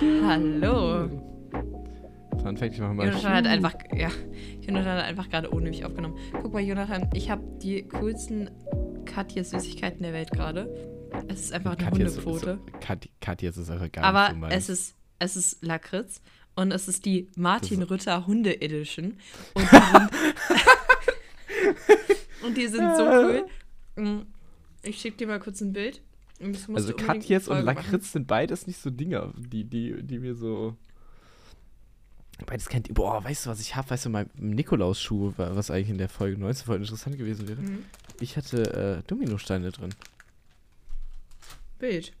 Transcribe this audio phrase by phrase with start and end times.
[0.00, 1.08] Hallo.
[2.42, 3.06] Fun Fact, ich mache mal.
[3.08, 4.08] Jonathan hat einfach, ja,
[4.62, 6.16] Jonathan hat einfach gerade ohne mich aufgenommen.
[6.32, 8.48] Guck mal, Jonathan, ich habe die coolsten
[9.04, 10.72] Katjes-Süßigkeiten der Welt gerade.
[11.28, 12.60] Es ist einfach eine Katja Hundepfote.
[12.72, 16.22] ist- Kat- Katja ist auch gar Aber so es ist, es ist Lakritz
[16.54, 19.18] und es ist die Martin Rütter Hunde Edition.
[19.54, 20.10] Und die sind,
[22.46, 23.46] und die sind so cool.
[23.96, 24.20] Mm,
[24.82, 26.00] Ich schicke dir mal kurz ein Bild.
[26.72, 27.76] Also Katjes und Folge machen.
[27.84, 30.76] Lakritz sind beides nicht so Dinger, die, die, die mir so.
[32.46, 32.92] Beides kennt.
[32.94, 33.90] Boah, weißt du, was ich habe?
[33.90, 37.60] Weißt du, mein Nikolausschuh, wa- was eigentlich in der Folge 19 voll interessant gewesen wäre?
[37.60, 37.84] Mhm.
[38.20, 39.90] Ich hatte äh, Dominosteine drin.
[41.78, 42.12] Bild.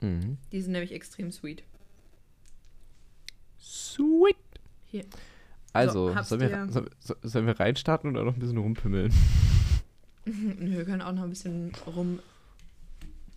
[0.00, 0.36] Mhm.
[0.50, 1.62] Die sind nämlich extrem sweet.
[3.60, 4.36] Sweet.
[4.86, 5.04] Hier.
[5.72, 6.90] Also, hab's sollen, wir, sollen,
[7.22, 9.12] sollen wir reinstarten oder noch ein bisschen rumpimmeln?
[10.24, 11.72] Nö, wir können auch noch ein bisschen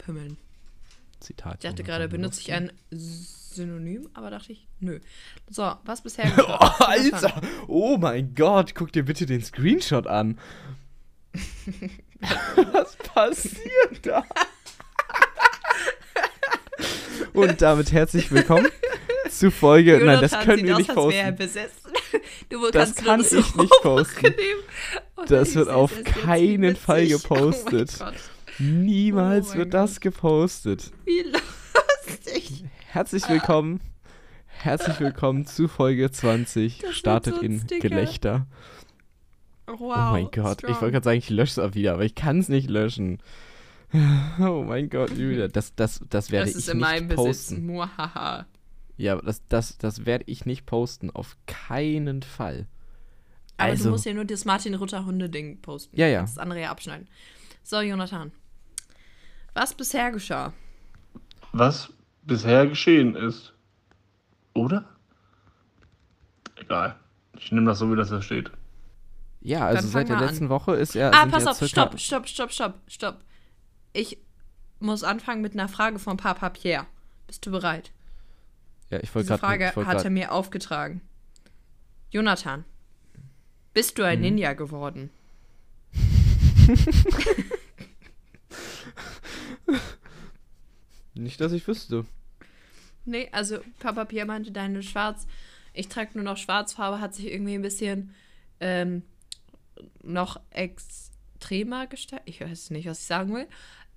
[0.07, 0.38] rumpimmeln.
[1.20, 1.55] Zitat.
[1.55, 4.99] Ich dachte Jonathan gerade, benutze ich ein Synonym, aber dachte ich, nö.
[5.49, 7.41] So, was bisher Oh, Alter!
[7.68, 10.37] Oh mein Gott, guck dir bitte den Screenshot an.
[12.73, 14.23] Was passiert da?
[17.34, 18.67] Und damit herzlich willkommen
[19.29, 19.99] zu Folge.
[20.04, 21.35] Nein, das können wir nicht posten.
[21.35, 21.91] besessen.
[22.49, 24.34] Du Das kannst kann ich nicht posten.
[25.15, 27.21] Und Das wird auf keinen Fall witzig.
[27.21, 27.98] gepostet.
[28.01, 28.12] Oh
[28.60, 30.91] Niemals Oh wird das gepostet.
[31.05, 32.63] wie lustig.
[32.88, 33.80] Herzlich willkommen.
[34.48, 36.82] Herzlich willkommen zu Folge 20.
[36.82, 37.90] wird Startet so in Sticker.
[37.90, 38.48] Gelächter.
[39.68, 40.82] Wow, Oh mein Gott, ich strong.
[40.82, 43.20] wollte gerade sagen, ich lösche es auch wieder, aber ich kann es nicht löschen.
[44.40, 47.26] Oh mein Gott, Julia, das, das, das werde Das ist ich in nicht meinem Besitz.
[47.26, 47.66] posten.
[47.68, 48.46] Muahaha.
[48.98, 52.68] Ja, das, das, das werde ich nicht posten, auf keinen Fall.
[53.55, 55.96] Aber Also- du musst ja nur das Martin Rutter Hunde-Ding posten.
[55.98, 56.22] Ja, ja.
[56.22, 57.08] Das andere ja abschneiden.
[57.63, 58.32] So, Jonathan.
[59.58, 60.54] Was bisher geschah?
[61.52, 61.91] was
[62.24, 63.54] bisher geschehen ist.
[64.53, 64.86] Oder?
[66.56, 66.96] Egal.
[67.40, 68.51] Ich nehme das so, wie das da steht.
[69.41, 71.09] Ja, also seit der letzten Woche ist ja.
[71.12, 73.17] ah, pass auf, stopp, stopp, stopp, stopp, stopp.
[73.94, 74.19] Ich
[74.79, 76.85] muss anfangen mit einer Frage von Papa Pierre.
[77.25, 77.91] Bist du bereit?
[78.91, 79.40] Ja, ich wollte Diese gerade.
[79.40, 81.01] Frage ich wollte hat er mir aufgetragen.
[82.12, 82.63] Jonathan,
[83.73, 85.09] bist du ein Ninja geworden?
[91.13, 92.05] Nicht, dass ich wüsste.
[93.05, 95.28] Nee, also Papa Pierre meinte, deine Schwarz,
[95.73, 98.13] ich trage nur noch Schwarzfarbe, hat sich irgendwie ein bisschen
[98.59, 99.03] ähm,
[100.03, 102.28] noch extremer gestaltet.
[102.28, 103.47] Ich weiß nicht, was ich sagen will.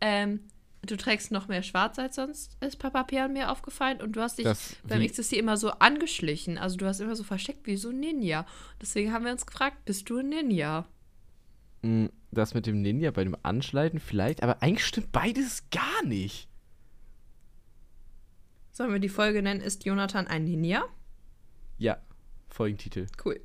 [0.00, 0.40] Ähm,
[0.82, 4.00] du trägst noch mehr Schwarz als sonst, ist Papa Pierre mir aufgefallen.
[4.00, 6.56] Und du hast dich Das, beim XSC immer so angeschlichen.
[6.56, 8.46] Also du hast immer so versteckt wie so ein Ninja.
[8.80, 10.86] Deswegen haben wir uns gefragt, bist du ein Ninja?
[11.82, 16.48] Mh, das mit dem Ninja bei dem Anschneiden vielleicht, aber eigentlich stimmt beides gar nicht.
[18.72, 20.84] Sollen wir die Folge nennen, ist Jonathan ein Ninja?
[21.78, 21.98] Ja,
[22.48, 23.06] Folgentitel.
[23.24, 23.40] Cool.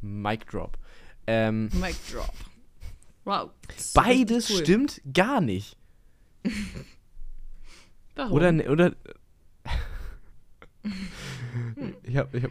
[0.00, 0.78] Mic Drop.
[1.26, 2.32] Ähm, Mic drop.
[3.24, 3.50] Wow.
[3.94, 4.56] beides cool.
[4.56, 5.76] stimmt gar nicht.
[8.14, 8.32] Warum?
[8.32, 8.96] Oder, ne- oder.
[12.02, 12.50] ich hab, ich hab,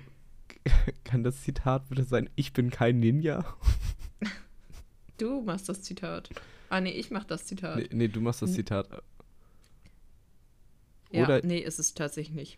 [1.04, 2.30] kann das Zitat bitte sein?
[2.36, 3.44] Ich bin kein Ninja?
[5.18, 6.30] Du machst das Zitat.
[6.70, 7.78] Ah, nee, ich mach das Zitat.
[7.78, 8.88] Nee, nee, du machst das Zitat.
[11.12, 12.58] ja, oder- nee, ist es tatsächlich nicht.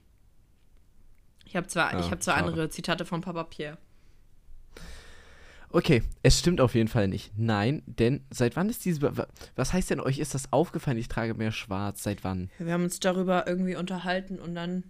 [1.45, 2.47] Ich habe zwar, Ah, ich hab zwar schade.
[2.47, 3.77] andere Zitate von Papa Pierre.
[5.71, 7.31] Okay, es stimmt auf jeden Fall nicht.
[7.37, 9.01] Nein, denn seit wann ist diese.
[9.03, 10.97] wa- Was heißt denn euch, ist das aufgefallen?
[10.97, 12.01] Ich trage mehr schwarz.
[12.01, 12.49] Seit wann?
[12.57, 14.83] Wir haben uns darüber irgendwie unterhalten und dann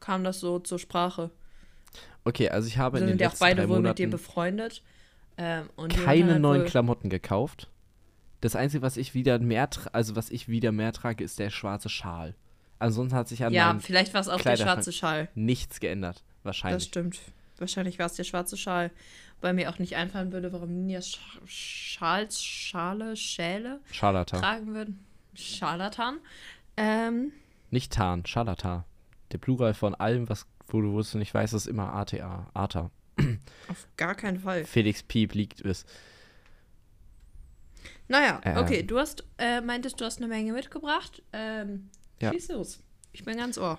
[0.00, 1.30] kam das so zur Sprache.
[2.24, 4.06] Okay, also ich habe Wir in den sind ja auch beide drei wohl mit dir
[4.08, 4.82] Monaten befreundet.
[5.36, 7.70] Ähm, und keine neuen wohl- Klamotten gekauft.
[8.40, 11.88] Das Einzige, was ich wieder mehr, also was ich wieder mehr trage, ist der schwarze
[11.88, 12.34] Schal.
[12.78, 15.28] Ansonsten hat sich an Ja, vielleicht war es auch der schwarze Schal.
[15.34, 16.16] nichts geändert.
[16.16, 16.84] Das Wahrscheinlich.
[16.84, 17.20] stimmt.
[17.58, 18.90] Wahrscheinlich war es der schwarze Schal.
[19.40, 24.40] Weil mir auch nicht einfallen würde, warum Ninjas Sch Schals, Schale, Schäle Scharlatan.
[24.40, 25.04] tragen würden.
[25.34, 26.18] Scharlatan.
[26.76, 27.32] Ähm,
[27.70, 28.84] Nicht Tarn, Scharlatan.
[29.32, 32.46] Der Plural von allem, was, wo du wusstest nicht weißt, ist immer ATA.
[32.54, 32.90] ATA.
[33.68, 34.64] Auf gar keinen Fall.
[34.64, 35.84] Felix Piep liegt es.
[38.08, 38.58] Naja, Ähm.
[38.58, 41.22] okay, du hast, äh, meintest, du hast eine Menge mitgebracht.
[41.32, 41.88] Ähm,
[42.20, 42.32] Ja.
[42.32, 42.80] schieß los.
[43.12, 43.78] Ich bin ganz ohr.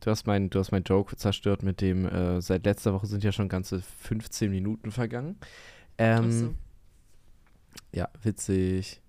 [0.00, 3.48] Du hast meinen mein Joke zerstört mit dem, äh, seit letzter Woche sind ja schon
[3.48, 5.36] ganze 15 Minuten vergangen.
[5.98, 6.54] Ähm, so,
[7.92, 9.00] Ja, witzig.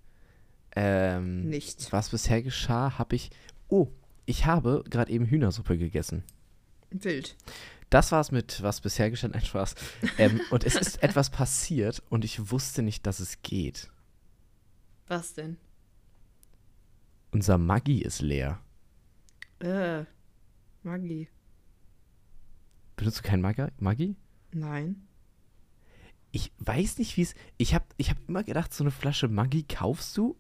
[0.75, 1.91] Ähm, nichts.
[1.91, 3.29] was bisher geschah, habe ich.
[3.67, 3.87] Oh,
[4.25, 6.23] ich habe gerade eben Hühnersuppe gegessen.
[6.91, 7.35] Wild.
[7.89, 9.29] Das war's mit was bisher geschah.
[9.29, 9.75] Nein, Spaß.
[10.17, 13.89] ähm, und es ist etwas passiert und ich wusste nicht, dass es geht.
[15.07, 15.57] Was denn?
[17.31, 18.59] Unser Maggi ist leer.
[19.59, 20.05] Äh,
[20.83, 21.29] Maggi.
[22.95, 23.67] Benutzt du kein Maggi?
[23.79, 24.15] Maggi?
[24.51, 25.07] Nein.
[26.31, 27.33] Ich weiß nicht, wie es.
[27.57, 30.37] Ich habe ich hab immer gedacht, so eine Flasche Maggi kaufst du.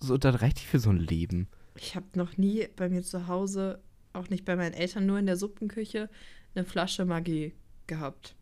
[0.00, 1.48] So, dann reicht die für so ein Leben.
[1.74, 3.82] Ich habe noch nie bei mir zu Hause,
[4.12, 6.08] auch nicht bei meinen Eltern, nur in der Suppenküche,
[6.54, 7.52] eine Flasche Maggi
[7.86, 8.36] gehabt.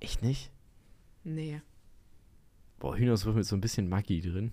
[0.00, 0.50] Echt nicht?
[1.24, 1.60] Nee.
[2.78, 4.52] Boah, Hühnersuppe mit so ein bisschen Maggi drin.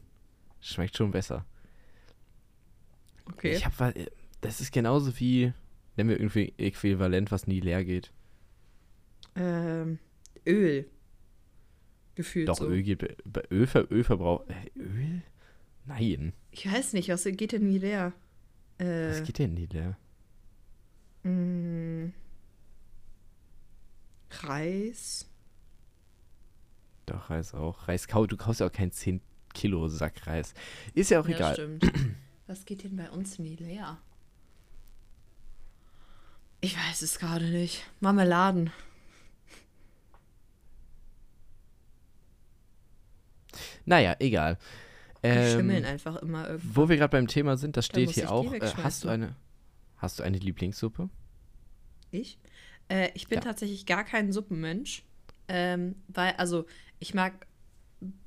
[0.62, 1.46] Schmeckt schon besser.
[3.26, 3.56] Okay.
[3.56, 3.94] Ich hab,
[4.42, 5.54] das ist genauso wie,
[5.96, 8.12] nennen wir irgendwie äquivalent, was nie leer geht.
[9.36, 10.00] ähm,
[10.46, 10.90] Öl.
[12.16, 12.68] Gefühlt Doch, so.
[12.68, 13.04] Öl geht,
[13.52, 15.22] Öl, ver, Ölverbrauch, äh, Öl?
[15.86, 18.14] Nein, Ich weiß nicht, was geht denn nie leer?
[18.78, 19.98] Äh, was geht denn nie leer?
[21.24, 22.12] Mh,
[24.44, 25.28] Reis.
[27.06, 27.88] Doch, Reis auch.
[27.88, 29.22] Reis, kau, du kaufst ja auch keinen 10
[29.54, 30.54] Kilo Sack Reis.
[30.94, 31.54] Ist ja auch Ja, egal.
[31.56, 31.92] stimmt.
[32.48, 33.98] Was geht denn bei uns nie leer?
[36.62, 37.86] Ich weiß es gerade nicht.
[38.00, 38.72] Marmeladen.
[43.86, 44.58] Naja, egal.
[45.24, 46.76] Die Ähm, schimmeln einfach immer irgendwie.
[46.76, 48.52] Wo wir gerade beim Thema sind, das Da steht hier auch.
[48.54, 49.36] Äh, hast du eine,
[50.02, 51.10] hast du eine Lieblingssuppe?
[52.12, 52.38] Ich?
[52.90, 53.44] Äh, ich bin Ja.
[53.44, 55.04] tatsächlich gar kein Suppenmensch.
[55.48, 56.66] Ähm, weil, also,
[57.00, 57.48] ich mag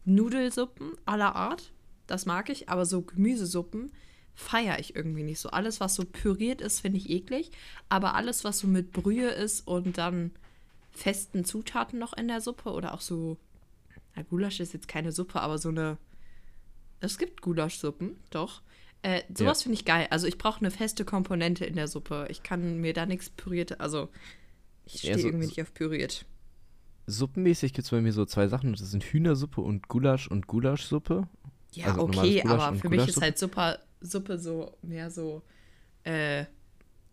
[0.04, 1.72] Nudelsuppen aller Art.
[2.06, 3.92] Das mag ich, aber so Gemüsesuppen
[4.34, 5.50] feiere ich irgendwie nicht so.
[5.50, 7.50] Alles, was so püriert ist, finde ich eklig.
[7.88, 10.32] Aber alles, was so mit Brühe ist und dann
[10.92, 13.38] festen Zutaten noch in der Suppe oder auch so.
[14.14, 15.98] Na, Gulasch ist jetzt keine Suppe, aber so eine.
[17.00, 18.62] Es gibt Gulaschsuppen, doch.
[19.04, 20.06] Äh, sowas finde ich geil.
[20.10, 22.26] Also ich brauche eine feste Komponente in der Suppe.
[22.30, 23.78] Ich kann mir da nichts püriert.
[23.80, 24.08] Also
[24.86, 26.24] ich Ja, stehe so- irgendwie nicht auf püriert.
[27.06, 28.72] Suppenmäßig gibt es bei mir so zwei Sachen.
[28.72, 31.28] Das sind Hühnersuppe und Gulasch und Gulaschsuppe.
[31.72, 35.42] Ja, Also okay, aber für mich ist halt Suppe, Suppe so mehr so
[36.04, 36.46] äh,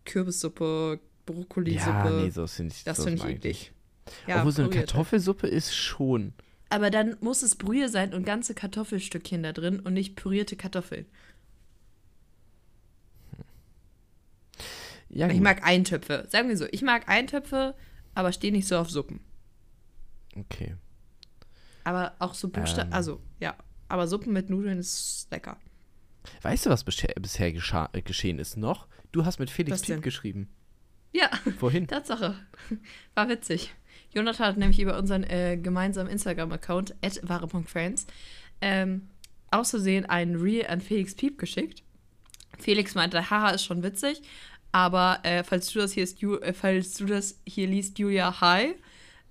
[0.06, 1.90] Kürbissuppe, Brokkolisuppe.
[1.90, 3.72] Ja, nee, so finde ich das so finde ich eklig.
[4.26, 4.70] Ja, Obwohl so eine.
[4.70, 6.32] Kartoffelsuppe ist schon.
[6.70, 11.04] Aber dann muss es Brühe sein und ganze Kartoffelstückchen da drin und nicht pürierte Kartoffeln.
[15.12, 15.42] Ja, Ich gut.
[15.42, 16.26] mag Eintöpfe.
[16.30, 17.74] Sagen wir so, ich mag Eintöpfe,
[18.14, 19.20] aber stehe nicht so auf Suppen.
[20.36, 20.76] Okay.
[21.84, 22.94] Aber auch so Buchstaben, Ähm.
[22.94, 23.54] also ja,
[23.88, 25.58] aber Suppen mit Nudeln ist lecker.
[26.42, 28.86] Weißt du, was bisher, äh, geschehen ist noch?
[29.10, 29.82] Du hast mit Felix?
[29.82, 30.48] Piep geschrieben.
[31.12, 31.28] Ja,
[31.58, 31.86] Vorhin.
[31.88, 32.36] Tatsache.
[33.14, 33.74] War witzig.
[34.14, 38.06] Jonathan hat nämlich über unseren äh, gemeinsamen Instagram-Account, wahre.friends,
[38.60, 39.08] ähm,
[39.50, 41.82] auszusehen einen Reel an Felix Piep geschickt.
[42.58, 44.22] Felix meinte, haha, ist schon witzig,
[44.72, 48.74] aber äh, falls, du das hier ist, äh, falls du das hier liest, Julia, hi.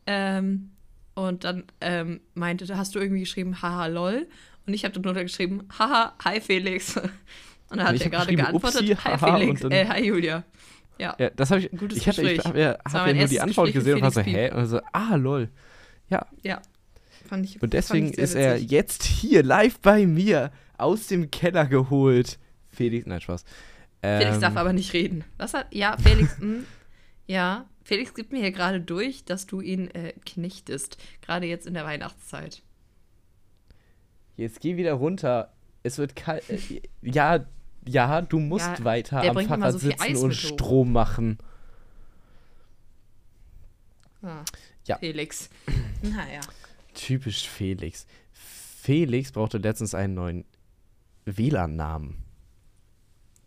[0.06, 0.72] Ähm,
[1.16, 4.28] und dann ähm, meinte, hast du irgendwie geschrieben, haha, lol.
[4.66, 6.96] Und ich habe dann drunter geschrieben, haha, hi Felix.
[7.70, 10.44] Und dann hat ich er gerade geantwortet, upsi, hi haha, Felix, äh, hi Julia.
[10.98, 11.16] Ja.
[11.18, 11.72] Ja, das habe ich.
[11.72, 12.46] Gutes ich hatte, ich Gespräch.
[12.46, 14.52] habe ja, hab ja nur die Antwort Gespräch gesehen und war so, hä?
[14.52, 15.50] Und so, ah, lol.
[16.10, 16.28] Ja.
[16.44, 16.62] Ja.
[17.28, 21.66] Fand ich, Und deswegen ich ist er jetzt hier live bei mir aus dem Keller
[21.66, 22.38] geholt.
[22.70, 23.46] Felix, nein, Spaß.
[24.02, 25.24] Felix Ähm, darf aber nicht reden.
[25.38, 25.74] Was hat.
[25.74, 26.38] Ja, Felix.
[26.40, 26.64] mh,
[27.28, 30.98] ja, Felix gibt mir hier gerade durch, dass du ihn äh, knechtest.
[31.22, 32.62] Gerade jetzt in der Weihnachtszeit.
[34.38, 35.52] Jetzt geh wieder runter.
[35.84, 36.50] Es wird kalt.
[36.50, 37.46] Äh, ja,
[37.88, 40.34] ja, du musst Ja, weiter am Fahrrad so sitzen und.
[40.34, 41.38] Strom machen.
[44.22, 44.44] Ah,
[44.86, 44.98] Ja.
[44.98, 45.50] Felix.
[46.04, 46.42] Naja.
[46.96, 48.08] Typisch Felix.
[48.32, 50.46] Felix brauchte letztens einen neuen
[51.26, 52.18] WLAN-Namen.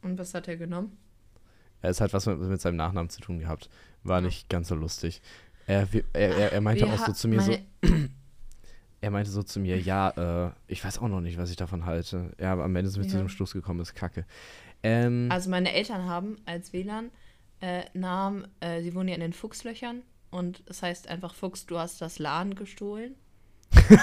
[0.04, 0.96] Und was hat er genommen?
[1.82, 3.68] Es hat was mit, mit seinem Nachnamen zu tun gehabt.
[4.04, 5.20] War nicht ganz so lustig.
[5.66, 7.56] Er, er, er, er meinte Wir auch so zu mir so,
[9.00, 11.84] er meinte so zu mir, ja, äh, ich weiß auch noch nicht, was ich davon
[11.86, 12.32] halte.
[12.38, 13.22] Ja, aber am Ende sind wir zu Ja.
[13.22, 14.24] diesem Schluss gekommen, ist kacke.
[14.82, 17.10] Ähm, Also, meine Eltern haben als WLAN
[17.60, 20.02] äh, Namen, äh, sie wohnen ja in den Fuchslöchern.
[20.30, 23.14] Und es heißt einfach, Fuchs, du hast das LAN gestohlen.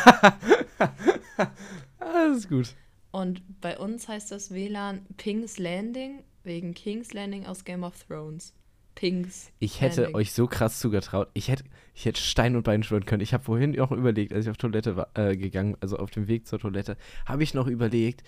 [2.00, 2.74] alles ist gut.
[3.12, 8.54] Und bei uns heißt das WLAN Ping's Landing, wegen King's Landing aus Game of Thrones.
[8.96, 9.52] Ping's.
[9.60, 10.16] Ich hätte Landing.
[10.16, 11.30] euch so krass zugetraut.
[11.34, 11.64] Ich hätte,
[11.94, 13.22] ich hätte Stein und Bein schwören können.
[13.22, 16.28] Ich habe vorhin auch überlegt, als ich auf Toilette war, äh, gegangen, also auf dem
[16.28, 18.24] Weg zur Toilette, habe ich noch überlegt,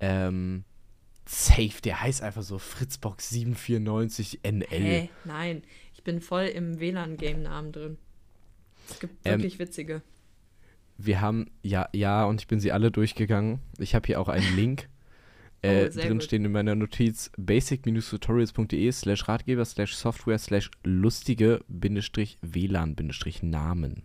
[0.00, 0.64] ähm,
[1.24, 4.66] safe, der heißt einfach so Fritzbox 794 NL.
[4.68, 5.10] Hä?
[5.24, 5.62] Nein,
[5.94, 7.98] ich bin voll im WLAN-Game-Namen drin.
[8.88, 10.02] Es gibt Ähm, wirklich witzige.
[11.04, 13.60] Wir haben, ja, ja, und ich bin sie alle durchgegangen.
[13.78, 14.88] Ich habe hier auch einen Link.
[15.62, 22.36] Äh, Oh, drin stehen in meiner Notiz basic-tutorials.de slash Ratgeber slash Software slash lustige Bindestrich
[22.42, 24.02] WLAN Bindestrich Namen.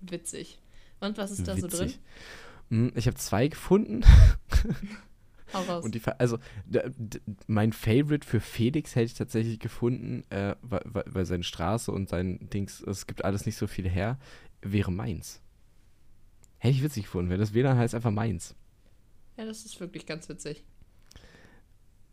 [0.00, 0.60] Witzig.
[1.00, 1.80] Und was ist da so drin?
[1.80, 2.00] Witzig.
[2.70, 4.02] Hm, Ich habe zwei gefunden.
[5.52, 5.84] Hau raus.
[5.84, 6.38] Und die, also
[7.46, 12.08] mein Favorite für Felix hätte ich tatsächlich gefunden, äh, weil, weil weil seine Straße und
[12.08, 14.18] sein Dings, es gibt alles nicht so viel her,
[14.62, 15.42] wäre Mainz.
[16.64, 18.54] Hätte ich witzig gefunden, weil das WLAN heißt einfach Mainz.
[19.36, 20.64] ja, das ist wirklich ganz witzig.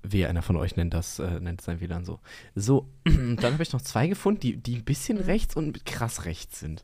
[0.03, 2.19] Wer einer von euch nennt das, äh, nennt sein WLAN so.
[2.53, 5.23] So, dann habe ich noch zwei gefunden, die, die ein bisschen Mhm.
[5.23, 6.83] rechts und krass rechts sind.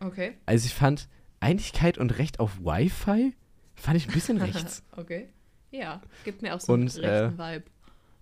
[0.00, 0.38] Okay.
[0.46, 1.08] Also ich fand
[1.40, 3.34] Einigkeit und Recht auf Wi-Fi
[3.74, 4.82] fand ich ein bisschen rechts.
[4.92, 5.28] okay.
[5.70, 7.64] Ja, gibt mir auch so einen Und, rechten Vibe.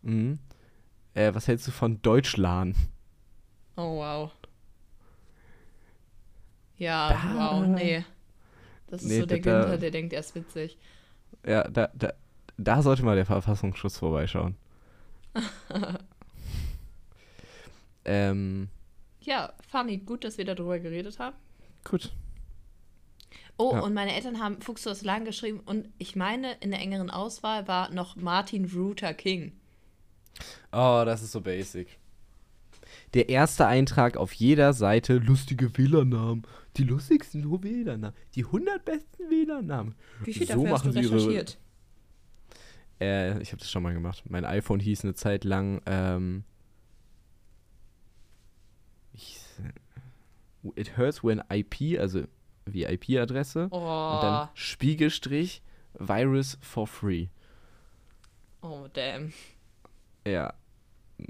[0.02, 0.38] mhm.
[1.14, 2.74] äh, was hältst du von Deutschlan?
[3.76, 4.32] Oh, wow.
[6.76, 8.04] Ja, Da- wow, nee.
[8.88, 10.76] Das ist Nee, so der da- Günther, der denkt, er ist witzig.
[11.46, 12.12] Ja, da, da,
[12.56, 14.56] da sollte mal der Verfassungsschutz vorbeischauen.
[18.04, 18.68] ähm,
[19.20, 21.36] Ja, funny, gut, dass wir darüber geredet haben.
[21.84, 22.12] gut.
[23.56, 23.80] Oh, Ja.
[23.82, 27.68] und meine Eltern haben Fuchs das Lang geschrieben und ich meine, in der engeren Auswahl
[27.68, 29.52] war noch Martin Luther King.
[30.72, 31.86] Oh, das ist so basic.
[33.14, 36.42] Der erste Eintrag auf jeder Seite, lustige Wählernamen.
[36.76, 38.16] Die lustigsten Wählernamen.
[38.34, 39.94] Die 100 besten Wählernamen.
[40.24, 41.58] Wie viel So dafür hast du machen sie ihre- recherchiert?
[43.00, 44.22] Äh, ich habe das schon mal gemacht.
[44.28, 46.44] Mein iPhone hieß eine Zeit lang, ähm,
[49.12, 49.38] ich,
[50.76, 52.24] It hurts when IP, also
[52.66, 53.68] wie IP-Adresse.
[53.70, 55.62] Oh, Und dann Spiegelstrich
[55.98, 57.26] Virus for free.
[58.62, 59.32] oh, damn.
[60.26, 60.54] Ja.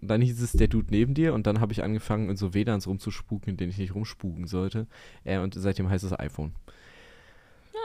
[0.00, 2.86] Dann hieß es der Dude neben dir und dann habe ich angefangen, in so WLANs
[2.86, 4.86] rumzuspuken, in denen ich nicht rumspuken sollte.
[5.24, 6.52] Äh, und seitdem heißt es iPhone.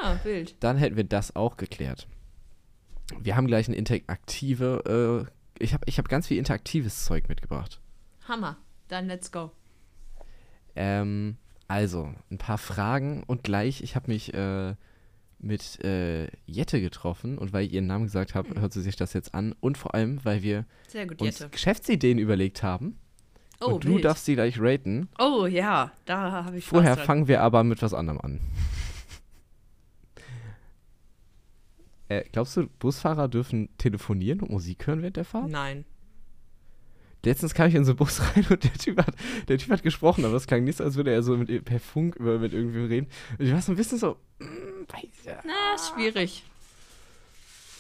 [0.01, 0.55] Ja, wild.
[0.59, 2.07] Dann hätten wir das auch geklärt.
[3.19, 5.27] Wir haben gleich ein interaktive,
[5.59, 7.81] äh, ich habe ich hab ganz viel interaktives Zeug mitgebracht.
[8.27, 8.57] Hammer.
[8.87, 9.51] Dann let's go.
[10.75, 11.37] Ähm,
[11.67, 14.75] also, ein paar Fragen und gleich, ich habe mich äh,
[15.39, 19.13] mit äh, Jette getroffen und weil ich ihren Namen gesagt habe, hört sie sich das
[19.13, 20.65] jetzt an und vor allem, weil wir
[21.08, 21.50] gut, uns Jette.
[21.50, 22.98] Geschäftsideen überlegt haben
[23.62, 24.05] Oh, und du wild.
[24.05, 25.10] darfst sie gleich raten.
[25.19, 28.39] Oh, ja, da habe ich Vorher fangen wir aber mit was anderem an.
[32.08, 35.50] äh, glaubst du, Busfahrer dürfen telefonieren und Musik hören während der Fahrt?
[35.50, 35.86] Nein.
[37.23, 39.13] Letztens kam ich in so einen Bus rein und der Typ hat,
[39.47, 41.79] der typ hat gesprochen, aber das klang nicht so, als würde er so mit, per
[41.79, 43.07] Funk über, mit irgendwem reden.
[43.38, 44.45] Und ich war so ein bisschen so, mm,
[44.88, 45.39] weiß ja.
[45.45, 46.43] Na, schwierig.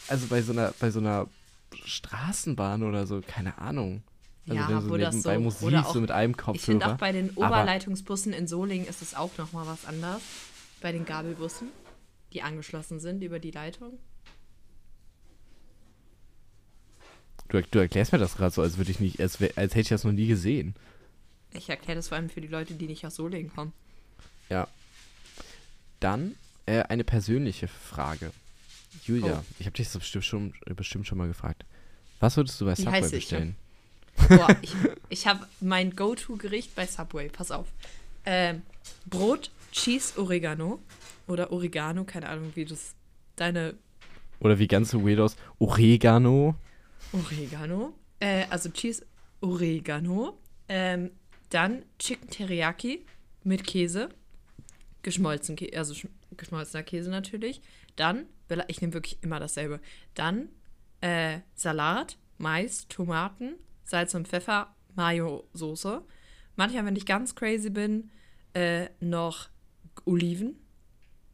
[0.09, 1.27] Also bei so einer, bei so einer
[1.85, 4.03] Straßenbahn oder so, keine Ahnung.
[4.47, 6.93] Also Ja, so wo das so- Musik oder auch- so mit einem Ich finde Kopfhörer.
[6.93, 10.21] auch bei den Oberleitungsbussen in Solingen ist es auch nochmal was anders.
[10.81, 11.67] Bei den Gabelbussen,
[12.33, 13.99] die angeschlossen sind über die Leitung.
[17.49, 19.81] Du, du erklärst mir das gerade so, als würde ich nicht, als, wär- als hätte
[19.81, 20.75] ich das noch nie gesehen.
[21.53, 23.73] Ich erkläre das vor allem für die Leute, die nicht aus Solingen kommen.
[24.49, 24.67] Ja.
[25.99, 28.31] Dann äh, eine persönliche Frage.
[29.05, 29.53] Julia, Oh.
[29.59, 31.65] ich habe dich das bestimmt schon, bestimmt schon mal gefragt.
[32.19, 33.55] Was würdest du bei Wie Subway heiß ich, bestellen?
[34.27, 34.73] Boah, ich,
[35.09, 37.29] ich habe mein Go-To-Gericht bei Subway.
[37.29, 37.67] Pass auf.
[38.25, 38.61] Ähm,
[39.07, 40.79] Brot, Cheese, Oregano.
[41.27, 42.93] Oder Oregano, keine Ahnung, wie das
[43.35, 43.75] deine
[44.39, 46.55] Oder wie ganze Weirdos, Oregano.
[47.13, 47.93] Oregano.
[48.19, 49.05] Äh, also Cheese,
[49.41, 50.39] Oregano.
[50.67, 51.11] Ähm,
[51.49, 53.05] dann Chicken Teriyaki
[53.43, 54.09] mit Käse.
[55.01, 57.61] Geschmolzen, Kä- also sch- geschmolzener Käse natürlich.
[57.95, 58.25] Dann,
[58.67, 59.79] ich nehme wirklich immer dasselbe.
[60.13, 60.49] Dann
[61.01, 66.03] äh, Salat, Mais, Tomaten, Salz und Pfeffer, Mayo-Soße.
[66.55, 68.11] Manchmal, wenn ich ganz crazy bin,
[68.53, 69.49] äh, noch
[70.05, 70.55] Oliven.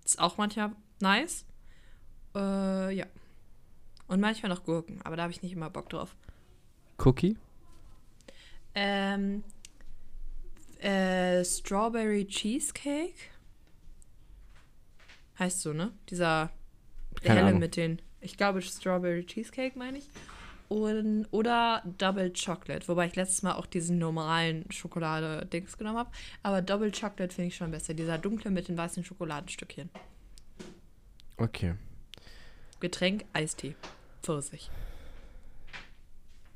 [0.05, 1.46] Ist auch manchmal nice.
[2.36, 3.05] Äh, ja.
[4.07, 6.15] Und manchmal noch Gurken, aber da habe ich nicht immer Bock drauf.
[7.03, 7.38] Cookie?
[8.75, 9.43] Ähm,
[10.79, 13.15] äh, Strawberry Cheesecake.
[15.39, 15.91] Heißt so, ne?
[16.09, 16.51] Dieser
[17.21, 17.59] Keine helle Ahnung.
[17.59, 18.01] mit den.
[18.21, 20.09] Ich glaube, Strawberry Cheesecake meine ich.
[20.67, 22.88] Und, oder Double Chocolate.
[22.88, 26.12] Wobei ich letztes Mal auch diesen normalen Schokolade-Dings genommen habe.
[26.41, 27.93] Aber Double Chocolate finde ich schon besser.
[27.93, 29.89] Dieser dunkle mit den weißen Schokoladenstückchen.
[31.38, 31.75] Okay.
[32.79, 33.75] Getränk, Eistee.
[34.25, 34.70] Pfirsich.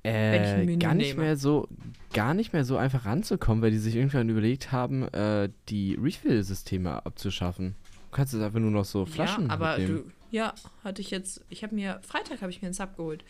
[0.04, 1.22] ich Äh, gar nicht nehme.
[1.24, 1.68] mehr so,
[2.14, 7.06] gar nicht mehr so einfach ranzukommen, weil die sich irgendwann überlegt haben, äh, die Refill-Systeme
[7.06, 7.76] abzuschaffen.
[8.12, 10.04] Du kannst jetzt einfach nur noch so Flaschen Ja, aber mitnehmen.
[10.06, 10.12] du.
[10.36, 11.44] Ja, hatte ich jetzt.
[11.50, 12.00] Ich habe mir.
[12.08, 13.24] Freitag habe ich mir einen Sub geholt.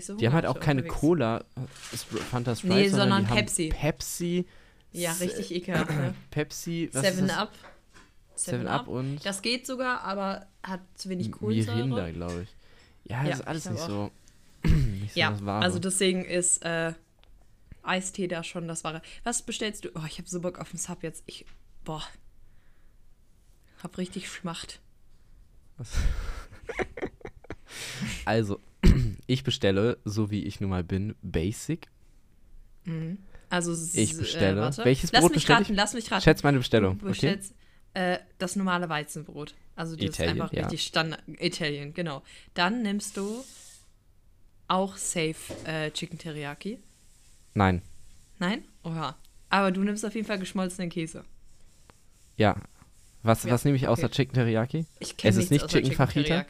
[0.00, 1.00] so Die haben halt auch keine unterwegs.
[1.00, 3.68] Cola, äh, Fanta Sprite, Nee, sondern, sondern Pepsi.
[3.68, 4.46] Pepsi.
[4.92, 5.90] Ja, richtig ekelhaft.
[5.90, 6.14] Ne?
[6.30, 7.30] Pepsi, was Seven?
[7.30, 7.52] Up.
[8.36, 12.12] Seven Up und Das geht sogar, aber hat zu wenig Mirinda, Kohlensäure.
[12.12, 12.48] glaube ich.
[13.04, 14.10] Ja, Ja, das ist alles ich nicht so,
[14.64, 16.92] nicht so Ja, also deswegen ist äh,
[17.82, 19.02] Eistee da schon das Wahre.
[19.24, 19.90] Was bestellst du?
[19.94, 21.22] Oh, ich habe so Bock auf den Sub jetzt.
[21.26, 21.44] Ich,
[21.84, 22.02] boah.
[23.82, 24.80] Hab richtig Schmacht.
[25.76, 25.90] Was?
[28.24, 28.60] Also,
[29.26, 31.88] ich bestelle, so wie ich nun mal bin, Basic.
[32.84, 33.18] Mhm.
[33.50, 34.66] Also, Ich bestelle.
[34.68, 34.84] Äh.
[34.84, 35.76] Welches lass Brot mich bestelle raten, ich?
[35.76, 36.22] lass mich raten.
[36.22, 36.98] Schätz meine Bestellung.
[36.98, 37.12] Du Okay.
[37.12, 37.54] bestellst
[37.94, 39.54] äh, das normale Weizenbrot.
[39.76, 40.62] Also das Italien, ist einfach ja.
[40.62, 41.22] richtig Standard.
[41.40, 42.22] Italien, genau.
[42.54, 43.44] Dann nimmst du
[44.68, 46.78] auch safe äh, Chicken Teriyaki.
[47.54, 47.82] Nein.
[48.38, 48.64] Nein?
[48.82, 49.16] Oha.
[49.50, 51.24] Aber du nimmst auf jeden Fall geschmolzenen Käse.
[52.36, 52.56] Ja.
[53.22, 54.14] Was, Ja, was nehme ich außer okay.
[54.14, 54.86] Chicken Teriyaki?
[55.00, 56.44] Ich Es ist nicht außer Chicken Fajita?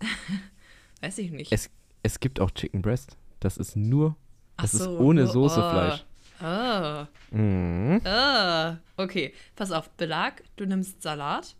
[1.00, 1.52] Weiß ich nicht.
[1.52, 1.70] Es,
[2.02, 3.16] es gibt auch Chicken Breast.
[3.40, 4.16] Das ist nur,
[4.56, 5.70] das ist so, ohne nur- Soße oh.
[5.70, 6.04] Fleisch.
[6.40, 8.00] Ah, Mhm.
[8.04, 8.78] ah.
[8.96, 9.88] Okay, pass auf.
[9.90, 11.54] Belag, du nimmst Salat.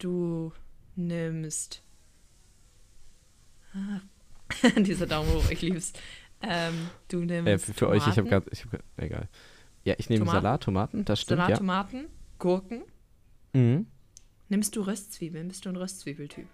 [0.00, 0.52] Du
[0.96, 1.82] nimmst.
[3.74, 4.00] Ah.
[4.80, 5.92] Dieser Daumen hoch, ich lieb's.
[6.42, 7.46] Ähm, du nimmst.
[7.48, 9.28] Äh, für, für euch, ich habe ich hab, egal.
[9.84, 10.42] Ja, ich nehme Tomaten?
[10.42, 11.56] Salat, Tomaten, das stimmt, Salat, ja.
[11.58, 12.06] Tomaten,
[12.38, 12.82] Gurken.
[13.52, 13.86] Mhm.
[14.48, 15.48] Nimmst du Röstzwiebeln?
[15.48, 16.48] Bist du ein Röstzwiebeltyp?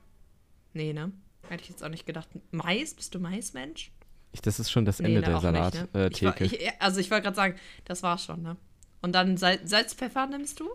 [0.74, 1.12] Nee, ne?
[1.48, 2.28] Hätte ich jetzt auch nicht gedacht.
[2.50, 2.94] Mais?
[2.94, 3.92] Bist du Maismensch?
[4.32, 5.40] Ich, das ist schon das Nee, Ende ne, der ne?
[5.40, 6.24] Salat-Theke.
[6.26, 8.56] War- ich- Also ich wollte gerade sagen, das war's schon, ne?
[9.00, 10.68] Und dann Salz, Salz, Pfeffer nimmst du?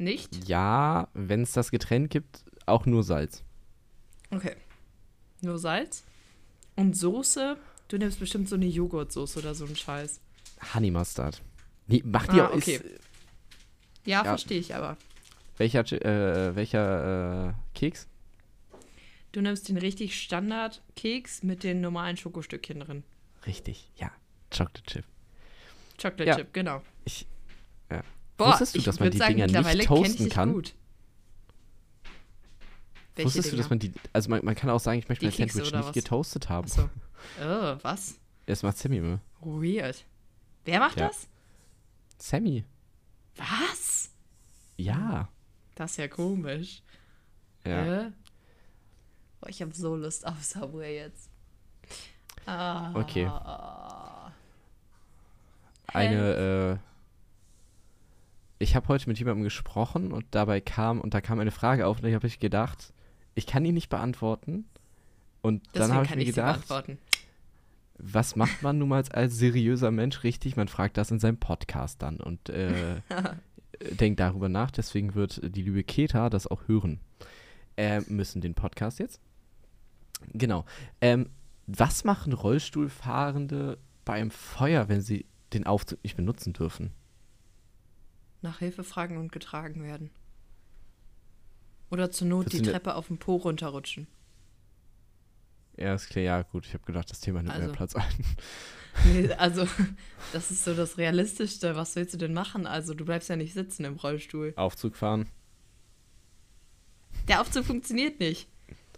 [0.00, 0.48] Nicht?
[0.48, 3.42] ja, wenn es das Getränk gibt, auch nur Salz.
[4.30, 4.56] Okay.
[5.42, 6.04] Nur Salz.
[6.74, 7.56] Und Soße?
[7.88, 10.20] Du nimmst bestimmt so eine Joghurtsoße oder so einen Scheiß.
[10.74, 11.42] Honey Mustard.
[11.86, 12.54] Nee, mach die Ah, auch.
[12.54, 12.76] okay.
[12.76, 12.84] Ist,
[14.06, 14.24] Ja, Ja.
[14.24, 14.96] verstehe ich aber.
[15.58, 18.08] welcher äh, welcher äh, Keks?
[19.32, 23.04] Du nimmst den richtig Standard-Keks mit den normalen Schokostückchen drin.
[23.46, 24.10] Richtig, ja.
[24.50, 25.04] Chocolate Chip.
[26.00, 26.36] Chocolate Ja.
[26.36, 26.82] Chip, genau.
[27.04, 27.26] Ich,
[27.90, 28.02] ja.
[28.40, 30.52] Boah, Wusstest du, dass man die sagen, Dinger nicht toasten kann?
[30.54, 30.74] Gut.
[33.16, 33.62] Welche Wusstest du, Dinger?
[33.62, 33.92] dass man die.
[34.12, 35.92] Also, man, man kann auch sagen, ich möchte Die mein Kekse Sandwich nicht was?
[35.94, 36.64] getoastet haben.
[36.66, 36.88] Achso.
[37.42, 38.18] Oh, was?
[38.46, 39.20] Das macht Sammy immer.
[39.40, 40.04] Weird.
[40.64, 41.08] Wer macht Ja.
[41.08, 41.28] das?
[42.18, 42.64] Sammy.
[43.36, 44.10] Was?
[44.76, 45.28] Ja.
[45.74, 46.82] Das ist ja komisch.
[47.66, 47.82] Ja.
[47.82, 48.12] Hä?
[49.40, 51.28] Boah, ich habe so Lust auf Subway jetzt.
[52.46, 53.30] Ah, Okay.
[55.88, 56.89] Eine, äh.
[58.62, 61.96] Ich habe heute mit jemandem gesprochen und dabei kam, und da kam eine Frage auf,
[61.96, 62.92] und da habe ich gedacht,
[63.34, 64.66] ich kann die nicht beantworten.
[65.40, 66.98] Und dann Deswegen habe ich mir ich gedacht, beantworten.
[67.96, 70.56] was macht man nun mal als, als seriöser Mensch richtig?
[70.56, 73.00] Man fragt das in seinem Podcast dann und äh,
[73.92, 74.70] denkt darüber nach.
[74.70, 77.00] Deswegen wird die liebe Keta das auch hören
[77.78, 79.22] äh, müssen, den Podcast jetzt.
[80.34, 80.66] Genau.
[81.00, 81.30] Ähm,
[81.66, 86.90] was machen Rollstuhlfahrende beim Feuer, wenn sie den Aufzug nicht benutzen dürfen?
[88.42, 90.10] Nach Hilfe fragen und getragen werden.
[91.90, 94.06] Oder zur Not die ja- Treppe auf dem Po runterrutschen.
[95.76, 97.74] Ja, ist klar, ja, gut, ich habe gedacht, das Thema nimmt mehr Also.
[97.74, 98.04] Platz ein.
[99.04, 99.68] Nee, also,
[100.32, 101.76] das ist so das Realistischste.
[101.76, 102.66] Was willst du denn machen?
[102.66, 104.52] Also, du bleibst ja nicht sitzen im Rollstuhl.
[104.56, 105.28] Aufzug fahren.
[107.28, 108.48] Der Aufzug funktioniert nicht.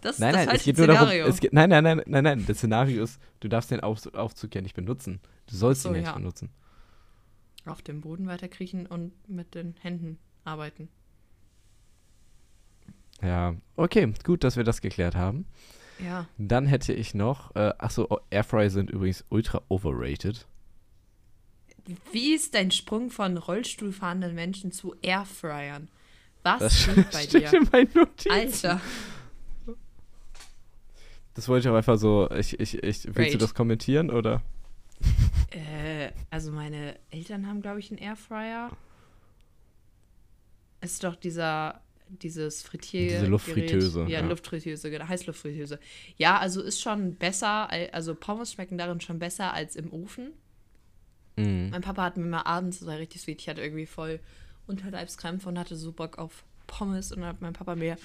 [0.01, 1.33] Das ist Nein, das nein, es geht nur darum, Szenario.
[1.35, 4.63] geht, nein, nein, nein, nein, nein, das Szenario ist, du darfst den Auf, Aufzug ja
[4.63, 5.21] nicht benutzen.
[5.47, 6.49] Du sollst So, ihn ja nicht benutzen.
[7.65, 10.89] Auf dem Boden weiterkriechen und mit den Händen arbeiten.
[13.23, 15.47] Ja, okay, gut, dass wir das geklärt haben.
[16.05, 16.27] Ja.
[16.39, 20.47] Dann hätte ich noch, äh, achso, Airfryer sind übrigens ultra overrated.
[22.11, 25.89] Wie ist dein Sprung von Rollstuhlfahrenden Menschen zu Airfryern?
[26.43, 27.59] Was Das steht bei steht dir?
[27.61, 28.33] in meinen Notizen.
[28.33, 28.81] Alter.
[31.35, 33.39] Das wollte ich auch einfach so, ich, ich, ich, willst du Rage.
[33.39, 34.43] das kommentieren oder?
[35.51, 38.71] Äh, also meine Eltern haben, glaube ich, einen Airfryer.
[40.81, 43.09] Ist doch dieser, dieses Frittier.
[43.09, 44.27] Diese Luftfritteuse, Ja, ja.
[44.27, 45.79] Luftfritteuse, genau, Heißluftfritteuse.
[46.17, 50.33] Ja, also ist schon besser, al- also Pommes schmecken darin schon besser als im Ofen.
[51.37, 51.71] Mhm.
[51.71, 54.21] Mein Papa hat mir mal abends, das war richtig sweet, ich hatte irgendwie voll
[54.67, 57.97] Unterleibskrämpfe und hatte so Bock auf Pommes und dann hat mein Papa mir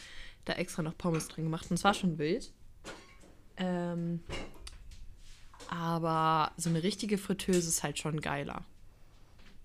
[0.46, 2.52] da extra noch Pommes drin gemacht und es war schon wild.
[3.58, 4.22] Ähm,
[5.70, 8.64] aber so eine richtige Fritteuse ist halt schon geiler.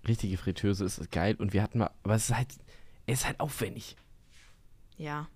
[0.07, 2.47] Richtige Fritteuse ist geil und wir hatten mal, aber es ist halt,
[3.05, 3.95] es ist halt aufwendig.
[4.97, 5.27] Ja.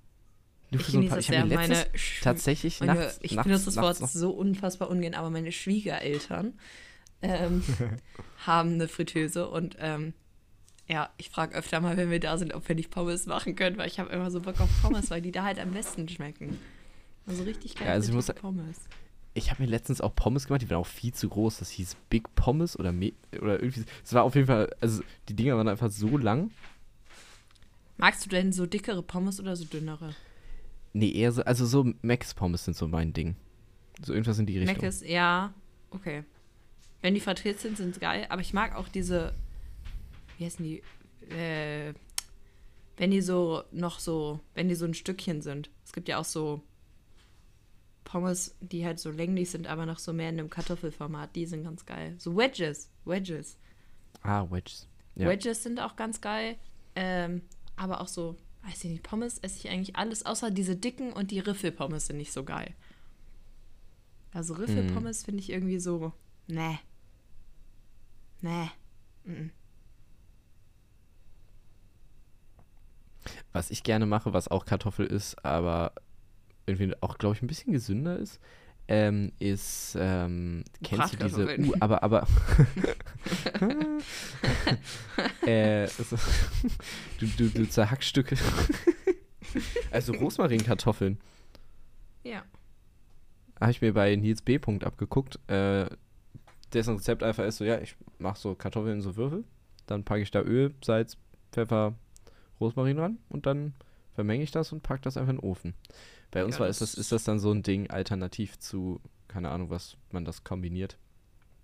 [0.72, 1.86] Nur Ich so ein paar, ich habe letztens
[2.22, 6.54] tatsächlich Meine, nachts, ich benutze das Wort nachts so unfassbar ungern, aber meine Schwiegereltern
[7.22, 7.64] ähm,
[8.46, 10.14] haben eine Fritteuse und ähm,
[10.90, 13.78] ja, ich frage öfter mal, wenn wir da sind, ob wir nicht Pommes machen können,
[13.78, 16.60] weil ich habe immer so Bock auf Pommes, weil die da halt am besten schmecken.
[17.26, 18.78] Also richtig geil Ja, also ich muss- Pommes.
[19.38, 21.60] Ich habe mir letztens auch Pommes gemacht, die waren auch viel zu groß.
[21.60, 23.86] Das hieß Big Pommes oder, Me oder irgendwie.
[24.04, 26.52] Es war auf jeden Fall, also die Dinger waren einfach so lang.
[27.98, 30.16] Magst du denn so dickere Pommes oder so dünnere?
[30.94, 33.36] Nee, eher so, also so Max Pommes sind so mein Ding.
[34.04, 34.76] So irgendwas in die Richtung.
[34.76, 35.54] Meckes, ja,
[35.92, 36.24] okay.
[37.02, 39.34] Wenn die frittiert sind, sind sie geil, aber ich mag auch diese,
[40.38, 40.84] wie heißen die,
[41.34, 41.94] äh,
[42.98, 45.70] wenn die so noch so, wenn die so ein Stückchen sind.
[45.86, 46.64] Es gibt ja auch so
[48.08, 51.36] Pommes, die halt so länglich sind, aber noch so mehr in einem Kartoffelformat.
[51.36, 52.16] Die sind ganz geil.
[52.18, 52.90] So Wedges.
[53.04, 53.58] Wedges.
[54.24, 54.88] Ah, Wedges.
[55.16, 55.28] Ja.
[55.28, 56.56] Wedges sind auch ganz geil.
[56.96, 57.42] Ähm,
[57.76, 61.32] aber auch so, weiß ich nicht, Pommes esse ich eigentlich alles, außer diese dicken und
[61.32, 62.74] die Riffelpommes sind nicht so geil.
[64.32, 66.14] Also Riffelpommes finde ich irgendwie so,
[66.48, 66.80] ne.
[68.40, 68.72] Ne.
[69.26, 69.52] Mhm.
[73.52, 75.92] Was ich gerne mache, was auch Kartoffel ist, aber
[76.68, 78.40] irgendwie auch, glaube ich, ein bisschen gesünder ist,
[78.90, 81.70] ähm, ist, ähm, kennst du diese, Bratkartoffeln.
[81.70, 82.28] uh, aber, aber,
[85.46, 86.16] äh, ist-
[87.20, 88.36] du, du, du Zerhackstücke,
[89.92, 91.18] also Rosmarinkartoffeln,
[92.24, 92.44] Ja.
[93.60, 94.60] habe ich mir bei Nils B.
[94.60, 95.88] Punkt abgeguckt, äh,
[96.74, 99.44] dessen Rezept einfach ist so, ja, ich mache so Kartoffeln in so Würfel,
[99.86, 101.18] dann packe ich da Öl, Salz,
[101.52, 101.94] Pfeffer,
[102.60, 103.74] Rosmarin ran und dann
[104.16, 105.74] vermenge ich das und packe das einfach in den Ofen.
[106.38, 109.50] Bei uns Ja, war ist das- ist das dann so ein Ding alternativ zu, keine
[109.50, 110.98] Ahnung, was man das kombiniert.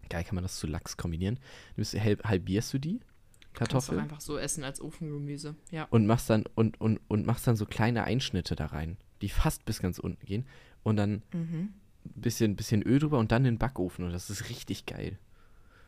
[0.09, 1.39] Geil, kann man das zu Lachs kombinieren?
[1.77, 5.55] Halb- halbierst du die Kannst du Kartoffeln einfach so essen als Ofengemüse.
[5.71, 5.85] Ja.
[5.91, 9.63] und machst dann und, und, und machst dann so kleine Einschnitte da rein, die fast
[9.65, 10.45] bis ganz unten gehen
[10.83, 11.73] und dann Mhm.
[12.05, 15.17] ein bisschen, bisschen Öl drüber und dann in den Backofen und das ist richtig geil.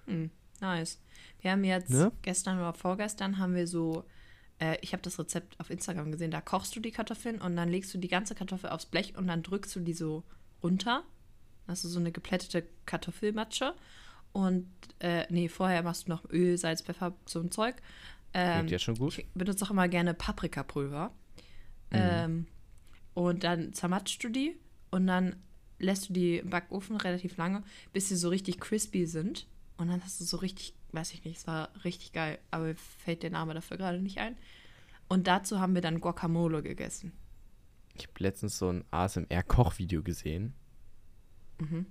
[0.05, 0.29] Hm,
[0.61, 0.99] nice.
[1.41, 2.11] Wir haben jetzt Ne?
[2.21, 4.05] gestern oder vorgestern haben wir so,
[4.59, 7.69] äh, ich habe das Rezept auf Instagram gesehen, da kochst du die Kartoffeln und dann
[7.69, 10.23] legst du die ganze Kartoffel aufs Blech und dann drückst du die so
[10.63, 11.03] runter.
[11.67, 13.73] Hast du so eine geplättete Kartoffelmatsche.
[14.31, 14.67] Und,
[14.99, 17.75] äh, nee, vorher machst du noch Öl, Salz, Pfeffer, so ein Zeug.
[18.33, 19.17] Ähm, Klingt ja schon gut.
[19.17, 21.13] ich benutze auch immer gerne Paprikapulver.
[21.91, 22.47] Ähm,
[23.13, 24.57] und dann zermatschst du die
[24.91, 25.37] und dann
[25.79, 27.63] lässt du die im Backofen relativ lange,
[27.93, 29.47] bis sie so richtig crispy sind.
[29.77, 32.75] Und dann hast du so richtig, weiß ich nicht, es war richtig geil, aber mir
[32.75, 34.37] fällt der Name dafür gerade nicht ein.
[35.07, 37.11] Und dazu haben wir dann Guacamole gegessen.
[37.95, 40.53] Ich habe letztens so ein ASMR-Kochvideo gesehen.
[41.59, 41.85] Mhm.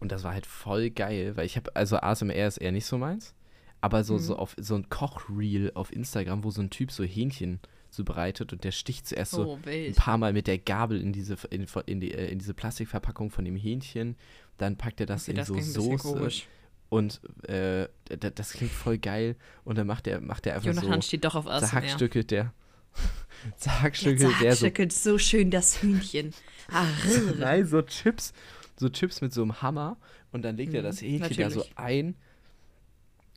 [0.00, 2.98] Und das war halt voll geil, weil ich habe, also ASMR ist eher nicht so
[2.98, 3.34] meins,
[3.80, 4.18] aber so, Mhm.
[4.18, 7.60] so auf so ein Kochreel auf Instagram, wo so ein Typ so Hähnchen
[7.92, 9.96] zubereitet und der sticht zuerst so Oh, ein wild.
[9.96, 13.44] paar Mal mit der Gabel in diese, in, in, die, äh, in diese Plastikverpackung von
[13.44, 14.16] dem Hähnchen,
[14.58, 16.42] dann packt er das Okay, in das so ein Soße
[16.88, 17.88] und äh,
[18.34, 21.34] das klingt voll geil und dann macht er macht er einfach Jonathan so steht doch
[21.34, 21.68] auf ASMR.
[21.68, 22.52] Zerhackstücke der
[23.46, 26.32] Jetzt Zerhackstücke der so so schön das Hühnchen.
[26.70, 26.84] Ah.
[27.38, 28.32] Nein, so Chips.
[28.78, 29.96] So Chips mit so einem Hammer.
[30.32, 31.78] Und dann legt er Mhm, das Hähnchen da so natürlich.
[31.78, 32.14] ein.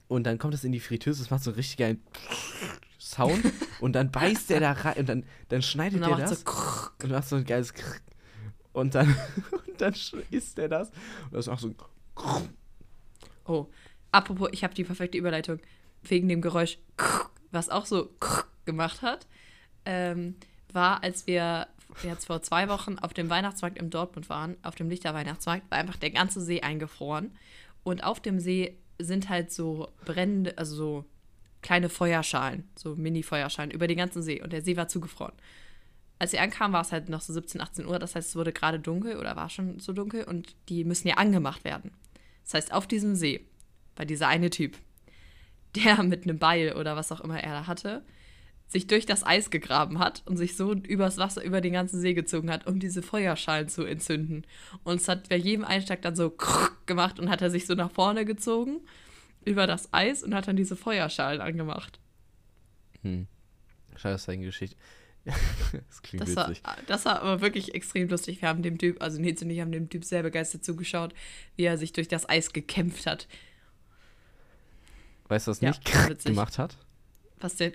[0.07, 1.19] Und dann kommt es in die Fritteuse.
[1.23, 2.01] Das macht so einen richtig geilen
[3.05, 3.39] Sound.
[3.81, 4.97] und dann beißt er da rein.
[4.97, 6.39] Und dann, dann schneidet Und dann er macht das.
[6.39, 6.91] so krrr.
[7.03, 7.99] und macht so ein geiles Krrr.
[8.73, 9.07] Und dann,
[9.67, 9.93] und dann
[10.31, 10.89] isst er das.
[11.25, 11.75] Und das macht so ein
[12.15, 12.41] Krrr.
[13.45, 13.67] Oh,
[14.11, 15.59] apropos, ich habe die perfekte Überleitung
[16.01, 16.79] wegen dem Geräusch,
[17.51, 18.09] was auch so
[18.65, 19.27] gemacht hat,
[19.85, 20.35] ähm,
[20.73, 21.67] war, als wir
[22.01, 25.95] jetzt vor zwei Wochen auf dem Weihnachtsmarkt in Dortmund waren, auf dem Lichterweihnachtsmarkt, war einfach
[25.95, 27.31] der ganze See eingefroren.
[27.83, 31.05] Und auf dem See sind halt so brennende, also so
[31.65, 34.39] kleine Feuerschalen, so Mini-Feuerschalen über den ganzen See.
[34.39, 35.33] Und der See war zugefroren.
[36.19, 37.97] Als sie ankamen, war es halt noch so 17, 18 Uhr.
[37.97, 41.15] Das heißt, es wurde gerade dunkel oder war schon so dunkel und die müssen ja
[41.15, 41.91] angemacht werden.
[42.43, 43.47] Das heißt, auf diesem See
[43.95, 44.77] war dieser eine Typ,
[45.75, 48.05] der mit einem Beil oder was auch immer er da hatte,
[48.67, 52.13] sich durch das Eis gegraben hat und sich so übers Wasser über den ganzen See
[52.13, 54.45] gezogen hat, um diese Feuerschalen zu entzünden.
[54.83, 56.31] Und es hat bei jedem Einschlag dann so
[56.85, 58.81] gemacht und hat er sich so nach vorne gezogen
[59.45, 61.99] über das Eis und hat dann diese Feuerschalen angemacht.
[63.01, 63.27] Hm.
[63.95, 64.75] Schade, das ist eine Geschichte.
[65.25, 66.63] das klingt Das war, witzig.
[66.87, 68.41] das war aber wirklich extrem lustig.
[68.41, 71.13] Wir haben dem Typ, also Nils und ich haben dem Typ sehr begeistert zugeschaut,
[71.55, 73.27] wie er sich durch das Eis gekämpft hat.
[75.27, 76.77] Weißt du, was Ja, nicht war gemacht hat?
[77.39, 77.73] Was denn?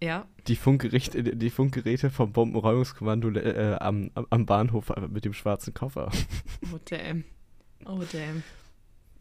[0.00, 0.26] Ja.
[0.46, 6.10] Die Funkgeräte, die Funkgeräte vom Bombenräumungskommando äh, am, am- Bahnhof mit dem schwarzen Koffer.
[6.72, 7.24] Oh damn.
[7.86, 8.42] Oh damn.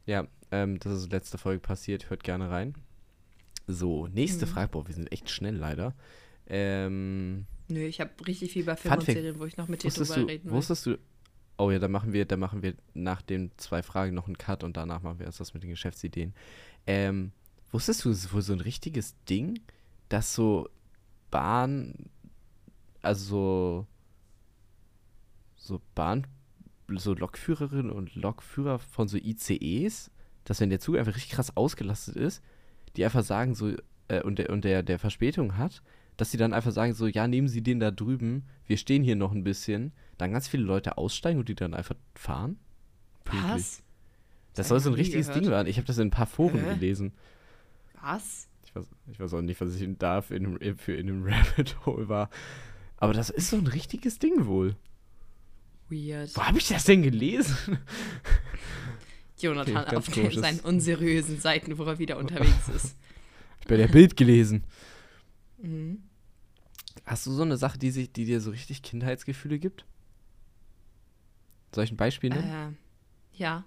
[0.05, 2.09] Ja, ähm, das ist letzte Folge passiert.
[2.09, 2.75] Hört gerne rein.
[3.67, 4.49] So, nächste Mhm.
[4.49, 4.67] Frage.
[4.71, 5.95] Boah, wir sind echt schnell leider.
[6.47, 9.05] Ähm, Nö, ich habe richtig viel bei Filmen und.
[9.05, 10.51] Serien, wo ich noch mit dir drüber du, reden will.
[10.53, 10.99] wusstest du,
[11.57, 14.63] oh ja, da machen wir, da machen wir nach den zwei Fragen noch einen Cut
[14.63, 16.33] und danach machen wir erst das mit den Geschäftsideen.
[16.85, 17.31] Ähm,
[17.71, 19.59] wusstest du, es ist wohl so ein richtiges Ding,
[20.09, 20.69] dass so
[21.31, 21.95] Bahn,
[23.01, 23.87] also
[25.55, 26.27] so Bahn,
[26.89, 30.11] so Lokführerinnen und Lokführer von so ICEs,
[30.45, 32.41] dass wenn der Zug einfach richtig krass ausgelastet ist,
[32.95, 33.73] die einfach sagen so,
[34.07, 35.81] äh, und der, und der, der Verspätung hat,
[36.17, 39.15] dass sie dann einfach sagen so, ja, nehmen Sie den da drüben, wir stehen hier
[39.15, 42.57] noch ein bisschen, dann ganz viele Leute aussteigen und die dann einfach fahren.
[43.25, 43.81] Was?
[44.53, 45.45] Das soll so ein richtiges gehört.
[45.45, 45.67] Ding werden.
[45.67, 46.75] Ich habe das in ein paar Foren Hä?
[46.75, 47.13] gelesen.
[48.01, 48.47] Was?
[48.65, 51.23] Ich weiß, ich weiß auch nicht, was ich da für in, einem- für in einem
[51.27, 52.29] Rabbit Hole war.
[52.97, 54.75] Aber das ist so ein richtiges Ding wohl.
[55.89, 56.35] Weird.
[56.35, 57.57] Wo habe ich das denn gelesen?
[59.43, 62.95] Jonathan Okay, auf komisches- seinen unseriösen Seiten, wo er wieder unterwegs ist.
[63.67, 64.63] Bei der Bild gelesen.
[65.61, 66.03] Mhm.
[67.05, 69.85] Hast du so eine Sache, die, sich, die dir so richtig Kindheitsgefühle gibt?
[71.73, 72.75] Soll ich ein Beispiel nennen?
[73.33, 73.63] Äh, ja.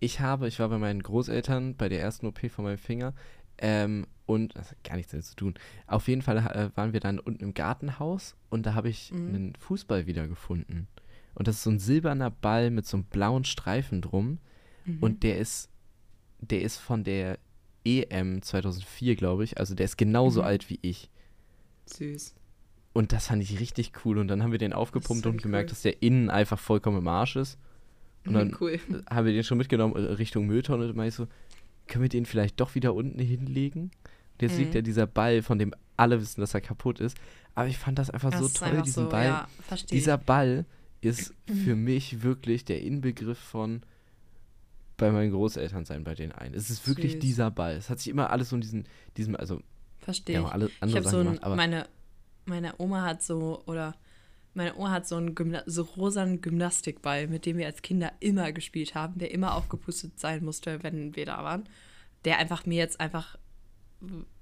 [0.00, 3.14] Ich habe, ich war bei meinen Großeltern bei der ersten OP von meinem Finger
[3.58, 5.54] ähm, und das hat gar nichts damit zu tun.
[5.86, 9.28] Auf jeden Fall äh, waren wir dann unten im Gartenhaus und da habe ich Mhm.
[9.28, 10.88] einen Fußball wiedergefunden.
[11.36, 14.38] Und das ist so ein silberner Ball mit so einem blauen Streifen drum
[14.84, 14.98] Mhm.
[15.00, 15.68] und der ist,
[16.40, 17.38] der ist von der
[17.84, 19.58] EM 2004, glaube ich.
[19.58, 20.46] Also der ist genauso Mhm.
[20.46, 21.10] alt wie ich.
[21.86, 22.34] Süß.
[22.92, 24.18] Und das fand ich richtig cool.
[24.18, 25.74] Und dann haben wir den aufgepumpt und gemerkt, cool.
[25.74, 27.58] dass der innen einfach vollkommen im Arsch ist.
[28.26, 28.80] Und dann cool.
[29.10, 31.28] haben wir den schon mitgenommen äh, Richtung Mülltonne und meinte ich so,
[31.86, 33.82] können wir den vielleicht doch wieder unten hinlegen?
[34.34, 34.76] Und jetzt liegt Mhm.
[34.76, 37.16] ja dieser Ball, von dem alle wissen, dass er kaputt ist.
[37.54, 39.26] Aber ich fand das einfach Das so toll, diesen so, Ball.
[39.26, 39.48] Ja,
[39.90, 40.64] dieser Ball
[41.10, 43.82] ist für mich wirklich der Inbegriff von
[44.96, 46.54] bei meinen Großeltern sein, bei den einen.
[46.54, 47.20] Es ist wirklich Süß.
[47.20, 47.74] dieser Ball.
[47.76, 48.84] Es hat sich immer alles so in diesen,
[49.16, 49.60] diesem, also
[49.98, 51.88] Verstehe ja, alle Ich habe so ein, gemacht, aber meine,
[52.44, 53.94] meine Oma hat so, oder
[54.54, 58.52] meine Oma hat so einen Gymna so rosanen Gymnastikball, mit dem wir als Kinder immer
[58.52, 61.68] gespielt haben, der immer aufgepustet sein musste, wenn wir da waren.
[62.24, 63.36] Der einfach mir jetzt einfach,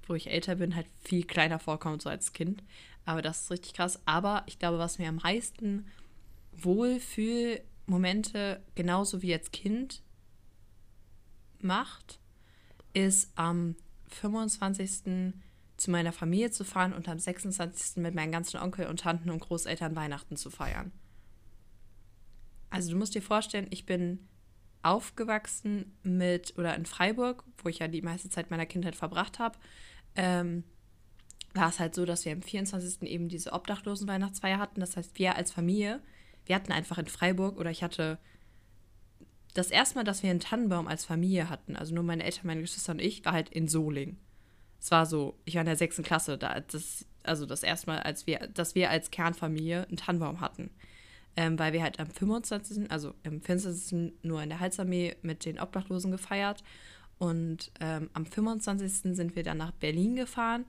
[0.07, 2.63] wo ich älter bin, halt viel kleiner vorkommt, so als Kind.
[3.03, 3.99] Aber das ist richtig krass.
[4.05, 5.85] Aber ich glaube, was mir am meisten
[6.57, 10.01] Wohlfühlmomente, genauso wie als Kind,
[11.59, 12.19] macht,
[12.93, 13.75] ist am
[14.07, 15.33] 25.
[15.77, 17.97] zu meiner Familie zu fahren und am 26.
[17.97, 20.91] mit meinen ganzen Onkel und Tanten und Großeltern Weihnachten zu feiern.
[22.69, 24.27] Also du musst dir vorstellen, ich bin
[24.83, 29.57] aufgewachsen mit, oder in Freiburg, wo ich ja die meiste Zeit meiner Kindheit verbracht habe,
[30.15, 30.63] ähm,
[31.53, 33.03] war es halt so, dass wir am 24.
[33.03, 34.81] eben diese obdachlosen Weihnachtsfeier hatten.
[34.81, 36.01] Das heißt, wir als Familie,
[36.45, 38.17] wir hatten einfach in Freiburg, oder ich hatte
[39.53, 42.61] das erste Mal, dass wir einen Tannenbaum als Familie hatten, also nur meine Eltern, meine
[42.61, 44.17] Geschwister und ich, war halt in Soling.
[44.79, 47.99] Es war so, ich war in der sechsten Klasse, da, das, also das erste Mal,
[47.99, 50.69] als wir, dass wir als Kernfamilie einen Tannenbaum hatten.
[51.37, 54.13] Ähm, weil wir halt am 25., also am 24.
[54.21, 56.63] nur in der Halsarmee mit den Obdachlosen gefeiert.
[57.17, 59.15] Und ähm, am 25.
[59.15, 60.65] sind wir dann nach Berlin gefahren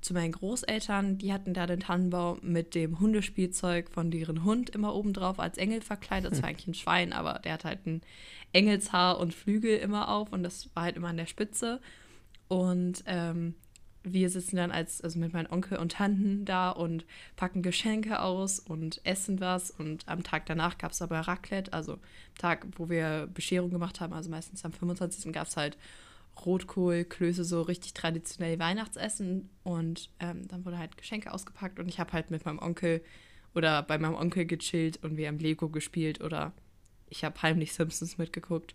[0.00, 1.18] zu meinen Großeltern.
[1.18, 5.58] Die hatten da den Tannenbaum mit dem Hundespielzeug von deren Hund immer oben drauf als
[5.58, 6.32] Engel verkleidet.
[6.32, 8.02] Das war eigentlich ein Schwein, aber der hat halt ein
[8.52, 11.80] Engelshaar und Flügel immer auf und das war halt immer an der Spitze.
[12.48, 13.54] Und ähm,
[14.04, 17.04] wir sitzen dann als, also mit meinen Onkel und Tanten da und
[17.36, 19.70] packen Geschenke aus und essen was.
[19.70, 21.98] Und am Tag danach gab es aber Raclette, also
[22.38, 25.32] Tag, wo wir Bescherung gemacht haben, also meistens am 25.
[25.32, 25.76] gab es halt
[26.46, 29.50] Rotkohl, Klöße, so richtig traditionell Weihnachtsessen.
[29.62, 33.02] Und ähm, dann wurde halt Geschenke ausgepackt und ich habe halt mit meinem Onkel
[33.54, 36.52] oder bei meinem Onkel gechillt und wir haben Lego gespielt oder
[37.08, 38.74] ich habe heimlich Simpsons mitgeguckt.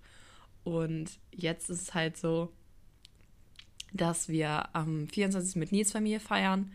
[0.63, 2.52] Und jetzt ist es halt so,
[3.93, 5.56] dass wir am 24.
[5.56, 6.71] mit Nils Familie feiern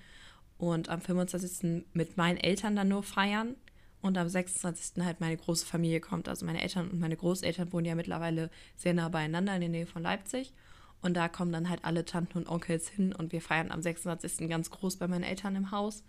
[0.56, 1.84] und am 25.
[1.92, 3.56] mit meinen Eltern dann nur feiern
[4.00, 5.04] und am 26.
[5.04, 6.28] halt meine große Familie kommt.
[6.28, 9.86] Also meine Eltern und meine Großeltern wohnen ja mittlerweile sehr nah beieinander in der Nähe
[9.86, 10.52] von Leipzig.
[11.00, 14.48] Und da kommen dann halt alle Tanten und Onkels hin und wir feiern am 26.
[14.48, 16.02] ganz groß bei meinen Eltern im Haus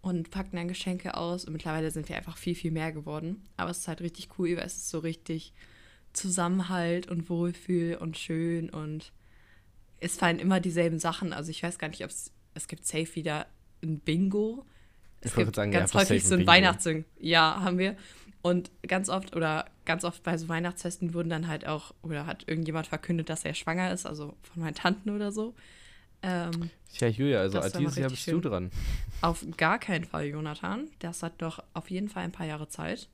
[0.00, 1.44] und packen dann Geschenke aus.
[1.44, 3.48] Und mittlerweile sind wir einfach viel, viel mehr geworden.
[3.56, 5.52] Aber es ist halt richtig cool, weil es ist so richtig
[6.12, 9.12] Zusammenhalt und Wohlfühl und schön und
[9.98, 11.32] es fallen immer dieselben Sachen.
[11.32, 13.46] Also ich weiß gar nicht, ob es, es gibt safe wieder
[13.82, 14.66] ein Bingo.
[15.20, 16.46] Es Ich gibt sagen, ganz häufig so ein.
[16.46, 17.04] Weihnachtssing.
[17.18, 17.96] Ja, haben wir.
[18.42, 22.44] Und ganz oft oder ganz oft bei so Weihnachtsfesten wurden dann halt auch, oder hat
[22.48, 25.54] irgendjemand verkündet, dass er schwanger ist, also von meinen Tanten oder so.
[26.22, 28.42] Ähm, Tja, Julia, also dieses Jahr bist du schön.
[28.42, 28.70] dran.
[29.22, 30.88] auf gar keinen Fall, Jonathan.
[30.98, 33.08] Das hat doch auf jeden Fall ein paar Jahre Zeit.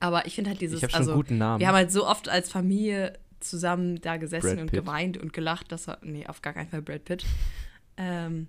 [0.00, 1.60] Aber ich finde halt dieses, Ich habe schon also einen guten Namen.
[1.60, 5.88] wir haben halt so oft als Familie zusammen da gesessen und geweint und gelacht, dass
[5.88, 7.24] er, nee, auf gar keinen Fall Brad Pitt.
[7.96, 8.48] Ähm,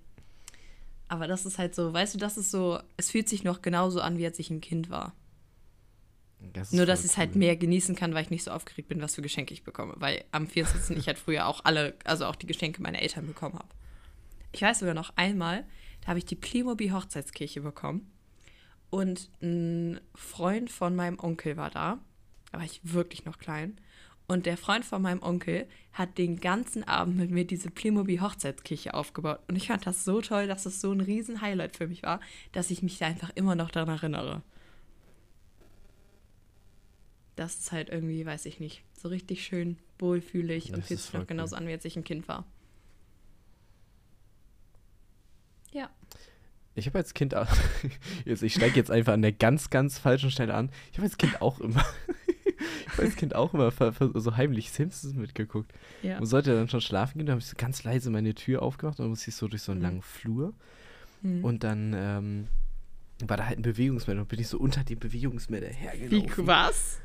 [1.08, 4.00] aber das ist halt so, weißt du, das ist so, es fühlt sich noch genauso
[4.00, 5.12] an, wie als ich ein Kind war.
[6.52, 7.38] Das Nur, dass ich es halt cool.
[7.38, 9.94] mehr genießen kann, weil ich nicht so aufgeregt bin, was für Geschenke ich bekomme.
[9.96, 10.96] Weil am 24.
[10.96, 13.68] ich halt früher auch alle, also auch die Geschenke meiner Eltern bekommen habe.
[14.52, 15.64] Ich weiß sogar noch einmal,
[16.00, 18.10] da habe ich die Playmobil Hochzeitskirche bekommen.
[18.90, 21.98] Und ein Freund von meinem Onkel war da.
[22.52, 23.78] Da war ich wirklich noch klein.
[24.28, 28.94] Und der Freund von meinem Onkel hat den ganzen Abend mit mir diese Playmobil Hochzeitskirche
[28.94, 29.40] aufgebaut.
[29.48, 32.20] Und ich fand das so toll, dass es so ein riesen Highlight für mich war,
[32.52, 34.42] dass ich mich da einfach immer noch daran erinnere.
[37.36, 41.06] Das ist halt irgendwie, weiß ich nicht, so richtig schön wohlfühlig und Das fühlt ist
[41.06, 42.44] sich noch genauso an, wie als ich ein Kind war.
[45.72, 45.90] Ja.
[46.74, 47.48] Ich habe als Kind auch,
[48.24, 50.70] jetzt, ich steige jetzt einfach an der ganz, ganz falschen Stelle an.
[50.92, 51.84] Ich habe als Kind auch immer,
[52.86, 53.70] ich habe als Kind auch immer
[54.14, 55.72] so heimlich Simpsons mitgeguckt.
[56.02, 56.18] Ja.
[56.18, 58.98] Und sollte dann schon schlafen gehen, da habe ich so ganz leise meine Tür aufgemacht
[58.98, 59.86] und dann musste ich so durch so einen Mhm.
[59.86, 60.52] langen Flur.
[61.22, 61.44] Hm.
[61.44, 62.48] Und dann ähm,
[63.26, 66.46] war da halt ein Bewegungsmelder und bin ich so unter dem Bewegungsmelder hergelaufen.
[66.46, 66.98] was?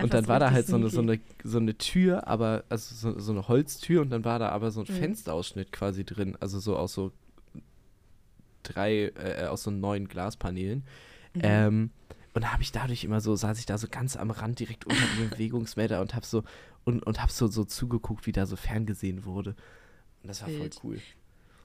[0.00, 3.18] Und dann war da halt so eine, so, eine, so eine Tür, aber, also so,
[3.18, 4.94] so eine Holztür und dann war da aber so ein Mhm.
[4.98, 7.12] Fensterausschnitt quasi drin, also so aus so
[8.62, 10.84] drei, äh, aus so neun Glaspaneelen.
[11.34, 11.40] Mhm.
[11.42, 11.90] Ähm,
[12.34, 14.86] und da habe ich dadurch immer so, saß ich da so ganz am Rand direkt
[14.86, 16.44] unter dem Bewegungsmelder und hab so,
[16.84, 19.50] und, und hab so, so zugeguckt, wie da so ferngesehen wurde.
[20.22, 20.74] Und das war Wild.
[20.76, 21.00] voll cool.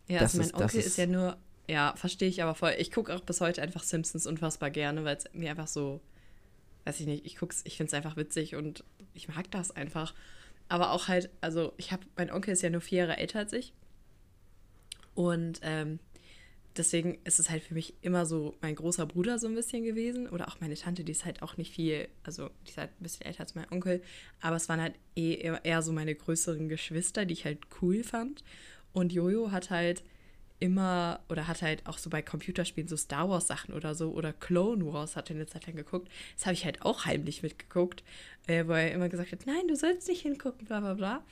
[0.07, 2.73] Ja, Das also mein ist- Onkel ist, ist- ja nur, ja, verstehe ich aber voll.
[2.79, 6.01] Ich gucke auch bis heute einfach Simpsons unfassbar gerne, weil es mir einfach so,
[6.85, 10.13] weiß ich nicht, ich guck's, ich finde es einfach witzig und ich mag das einfach.
[10.67, 13.53] Aber auch halt, also ich habe, mein Onkel ist ja nur vier Jahre älter als
[13.53, 13.73] ich.
[15.13, 15.99] Und ähm,
[16.75, 20.27] deswegen ist es halt für mich immer so mein großer Bruder so ein bisschen gewesen.
[20.29, 23.03] Oder auch meine Tante, die ist halt auch nicht viel, also die ist halt ein
[23.03, 24.01] bisschen älter als mein Onkel.
[24.41, 28.43] Aber es waren halt eh eher so meine größeren Geschwister, die ich halt cool fand.
[28.93, 30.03] Und Jojo hat halt
[30.59, 34.33] immer oder hat halt auch so bei Computerspielen so Star Wars Sachen oder so oder
[34.33, 36.09] Clone Wars hat er eine Zeit lang geguckt.
[36.35, 38.03] Das habe ich halt auch heimlich mitgeguckt,
[38.47, 41.23] äh, wo er immer gesagt hat, nein, du sollst nicht hingucken, bla bla bla.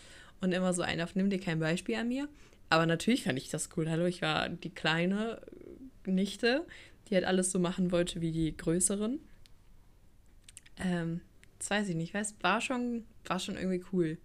[0.42, 2.28] Und immer so ein auf, nimm dir kein Beispiel an mir.
[2.70, 3.90] Aber natürlich fand ich das cool.
[3.90, 5.42] Hallo, ich war die kleine
[6.06, 6.66] Nichte,
[7.08, 9.20] die halt alles so machen wollte wie die größeren.
[10.80, 11.22] Ähm,
[11.60, 14.18] das weiß ich nicht, ich weiß, war schon, war schon irgendwie cool.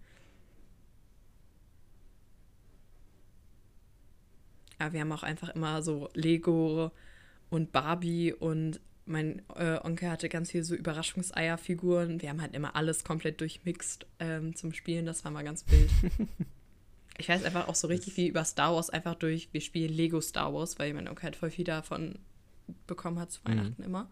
[4.79, 6.91] Aber wir haben auch einfach immer so Lego
[7.49, 12.21] und Barbie und mein äh, Onkel hatte ganz viel so Überraschungseierfiguren.
[12.21, 15.05] Wir haben halt immer alles komplett durchmixt ähm, zum Spielen.
[15.05, 15.89] Das war mal ganz wild.
[17.17, 19.49] ich weiß einfach auch so richtig viel über Star Wars einfach durch.
[19.51, 22.19] Wir spielen Lego Star Wars, weil mein Onkel halt voll viel davon
[22.85, 24.09] bekommen hat zu Weihnachten immer.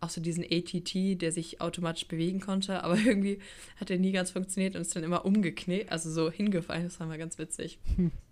[0.00, 3.38] Auch so diesen ATT, der sich automatisch bewegen konnte, aber irgendwie
[3.80, 6.84] hat er nie ganz funktioniert und ist dann immer umgeknickt, also so hingefallen.
[6.84, 7.78] Das war mal ganz witzig.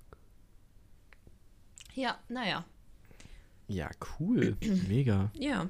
[1.96, 2.64] Ja, naja.
[3.68, 4.56] Ja, cool.
[4.88, 5.30] Mega.
[5.34, 5.68] Ja.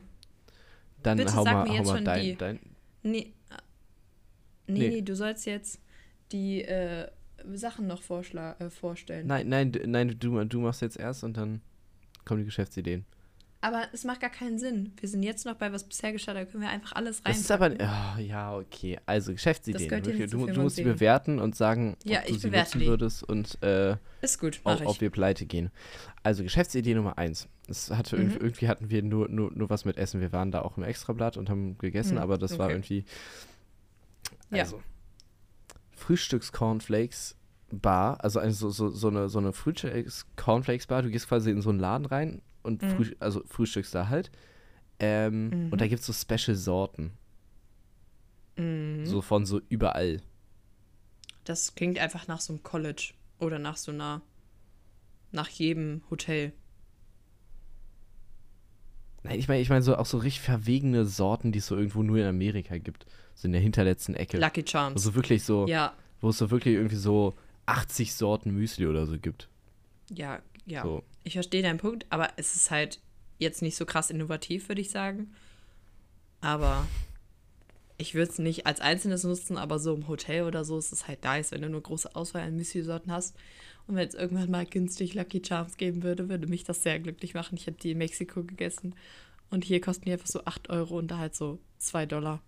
[1.02, 2.58] Dann Bitte hau sag mal, mir hau jetzt mal schon dein, die- dein.
[3.02, 3.56] Nee, äh,
[4.66, 4.88] nee, Nee.
[4.88, 5.80] nee, du sollst jetzt
[6.32, 7.08] die äh,
[7.54, 8.02] Sachen noch
[8.58, 9.26] äh, vorstellen.
[9.28, 11.60] Nein, nein, nein, du, du machst jetzt erst und dann
[12.24, 13.04] kommen die Geschäftsideen.
[13.66, 14.92] Aber es macht gar keinen Sinn.
[15.00, 17.32] Wir sind jetzt noch bei was bisher geschah, da können wir einfach alles rein.
[17.32, 17.72] Das ist aber.
[17.72, 19.00] Oh, ja, okay.
[19.06, 19.88] Also Geschäftsideen.
[19.88, 22.50] gehört hier Wirklich, du, du musst sie bewerten und sagen, Ja, ob du ich sie
[22.50, 22.86] nutzen die.
[22.86, 25.72] würdest und äh, Ist gut, auch, ob wir pleite gehen.
[26.22, 27.48] Also Geschäftsidee Nummer eins.
[27.66, 28.22] Es hatte Mhm.
[28.22, 30.20] irgendwie, irgendwie hatten wir nur, nur, nur was mit Essen.
[30.20, 32.74] Wir waren da auch im Extrablatt und haben gegessen, Mhm, aber das war okay.
[32.74, 33.04] irgendwie.
[34.52, 34.62] Ja.
[34.62, 34.80] Also.
[35.96, 37.34] Frühstücks-Cornflakes
[37.72, 41.02] Bar, also eine, so, so, so eine, so eine Frühstücks-Cornflakes-Bar.
[41.02, 42.90] Du gehst quasi in so einen Laden rein und Mhm.
[42.90, 44.30] früh, also frühstückst da halt.
[44.98, 45.72] Ähm, Mhm.
[45.72, 47.12] Und da gibt es so Special-Sorten.
[48.56, 49.06] Mhm.
[49.06, 50.20] So von so überall.
[51.44, 54.20] Das klingt einfach nach so einem College oder nach so einer,
[55.32, 56.52] nach jedem Hotel.
[59.22, 62.02] Nein, ich meine, ich meine so auch so richtig verwegene Sorten, die es so irgendwo
[62.02, 63.06] nur in Amerika gibt.
[63.34, 64.38] So in der hinterletzten Ecke.
[64.38, 64.94] Lucky Charms.
[64.96, 67.34] Also wirklich so, ja, wo es so wirklich irgendwie so
[67.66, 69.48] 80 Sorten Müsli oder so gibt.
[70.10, 70.82] ja, ja.
[70.82, 71.02] So.
[71.26, 73.00] Ich verstehe deinen Punkt, aber es ist halt
[73.38, 75.34] jetzt nicht so krass innovativ, würde ich sagen.
[76.40, 76.86] Aber
[77.98, 81.08] ich würde es nicht als einzelnes nutzen, aber so im Hotel oder so ist es
[81.08, 83.34] halt nice, wenn du eine große Auswahl an Müsli-Sorten hast.
[83.88, 87.34] Und wenn es irgendwann mal günstig Lucky Charms geben würde, würde mich das sehr glücklich
[87.34, 87.56] machen.
[87.56, 88.94] Ich habe die in Mexiko gegessen
[89.50, 92.40] und hier kosten die einfach so 8 Euro und da halt so 2 Dollar.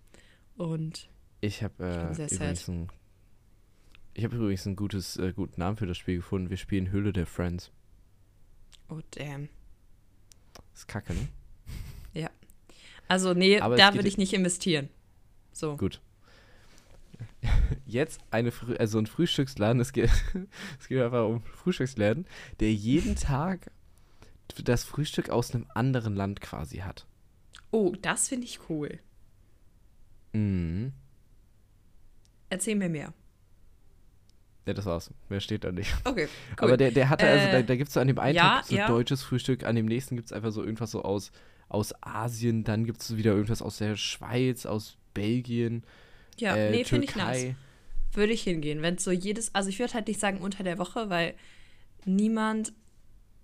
[0.55, 1.09] Und
[1.41, 2.87] Ich habe äh, übrigens ein,
[4.13, 6.49] ich habe übrigens einen gutes, äh, guten Namen für das Spiel gefunden.
[6.49, 7.73] Wir spielen Höhle der Friends.
[8.89, 9.49] Oh damn.
[10.73, 11.27] ist kacke, ne?
[13.09, 14.87] Also nee, Aber da würde ich nicht investieren.
[15.51, 15.75] So.
[15.75, 15.99] Gut.
[17.85, 20.11] Jetzt eine Früh also ein Frühstücksladen, es geht,
[20.79, 22.27] es geht einfach um Frühstücksladen,
[22.59, 23.71] der jeden Tag
[24.63, 27.07] das Frühstück aus einem anderen Land quasi hat.
[27.71, 28.99] Oh, das finde ich cool.
[30.33, 30.93] Mhm.
[32.49, 33.13] Erzähl mir mehr.
[34.69, 35.09] Ja, das war's.
[35.29, 35.91] Mehr steht da nicht.
[36.05, 36.67] Okay, cool.
[36.67, 38.57] Aber der, der hatte, also da, Äh, da gibt es so an dem einen ja,
[38.57, 38.87] Tag so ja.
[38.87, 41.31] deutsches Frühstück, an dem nächsten gibt es einfach so irgendwas so aus,
[41.69, 45.83] aus Asien, dann gibt es wieder irgendwas aus der Schweiz, aus Belgien,
[46.37, 47.55] ja, äh, nee, finde ich nice.
[48.13, 50.77] Würde ich hingehen, wenn es so jedes, also ich würde halt nicht sagen unter der
[50.77, 51.33] Woche, weil
[52.05, 52.71] niemand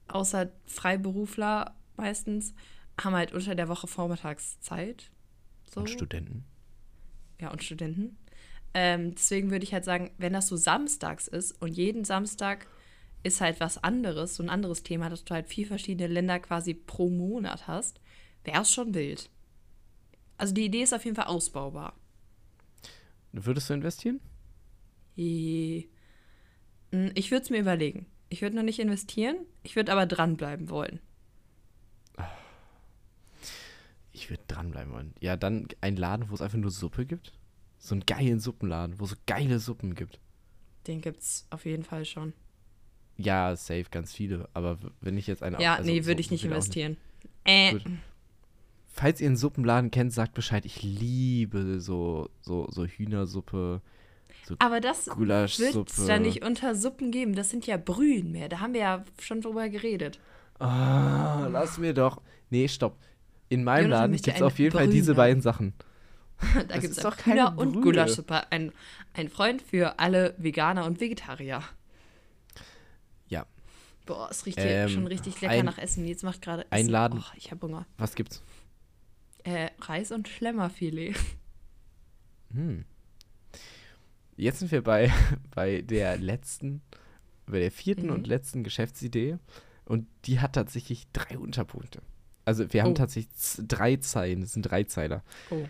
[0.07, 2.53] außer Freiberufler meistens
[3.01, 5.09] haben halt unter der Woche Vormittagszeit.
[5.73, 5.79] So.
[5.79, 6.45] Und Studenten.
[7.41, 8.15] Ja, und Studenten.
[8.75, 12.67] Ähm, deswegen würde ich halt sagen, wenn das so samstags ist und jeden Samstag
[13.23, 16.75] ist halt was anderes, so ein anderes Thema, dass du halt vier verschiedene Länder quasi
[16.75, 18.01] pro Monat hast,
[18.45, 19.31] wäre es schon wild.
[20.37, 21.95] Also die Idee ist auf jeden Fall ausbaubar.
[23.33, 24.19] Würdest du investieren?
[26.91, 28.07] Hm, Ich würde es mir überlegen.
[28.29, 30.99] Ich würde noch nicht investieren, ich würde aber dranbleiben wollen.
[34.11, 35.13] Ich würde dranbleiben wollen.
[35.19, 37.33] Ja, dann ein Laden, wo es einfach nur Suppe gibt.
[37.85, 40.19] So einen geilen Suppenladen, wo es so geile Suppen gibt.
[40.87, 42.33] Den gibt's auf jeden Fall schon.
[43.15, 44.49] Ja, safe, ganz viele.
[44.55, 46.97] Aber wenn ich jetzt eine Ja, also nee, so- würde ich nicht investieren.
[47.43, 47.83] Äh, Gut.
[48.87, 50.65] Falls ihr einen Suppenladen kennt, sagt Bescheid.
[50.65, 53.81] Ich liebe so, so, so Hühnersuppe,
[54.59, 57.35] aber das wird es da nicht unter Suppen geben.
[57.35, 58.49] Das sind ja Brühen mehr.
[58.49, 60.19] Da haben wir ja schon drüber geredet.
[60.59, 62.21] Ah, lass mir doch.
[62.49, 62.97] Nee, stopp.
[63.49, 65.17] In meinem Jonathan Laden gibt es auf jeden Fall diese Brühe.
[65.23, 65.73] beiden Sachen.
[66.67, 67.81] Da gibt es doch einfach keine und.
[67.81, 68.51] Gulaschsuppe.
[68.51, 68.71] Ein,
[69.13, 71.63] ein Freund für alle Veganer und Vegetarier.
[73.27, 73.45] Ja.
[74.05, 76.05] Boah, es riecht Ähm, hier schon richtig lecker ein- nach Essen.
[76.05, 77.85] Jetzt macht gerade ein Essen- Laden- Oh, ich habe Hunger.
[77.97, 78.41] Was gibt's?
[79.43, 81.15] Äh, Reis und Schlemmerfilet.
[82.53, 82.85] Hm.
[84.37, 85.11] Jetzt sind wir bei,
[85.55, 86.81] bei der letzten,
[87.45, 88.13] bei der vierten Mhm.
[88.13, 89.37] und letzten Geschäftsidee.
[89.85, 92.01] Und die hat tatsächlich drei Unterpunkte.
[92.43, 92.95] Also wir haben Oh.
[92.95, 93.33] tatsächlich
[93.67, 95.23] drei Zeilen, das sind drei Zeiler.
[95.51, 95.67] Oh.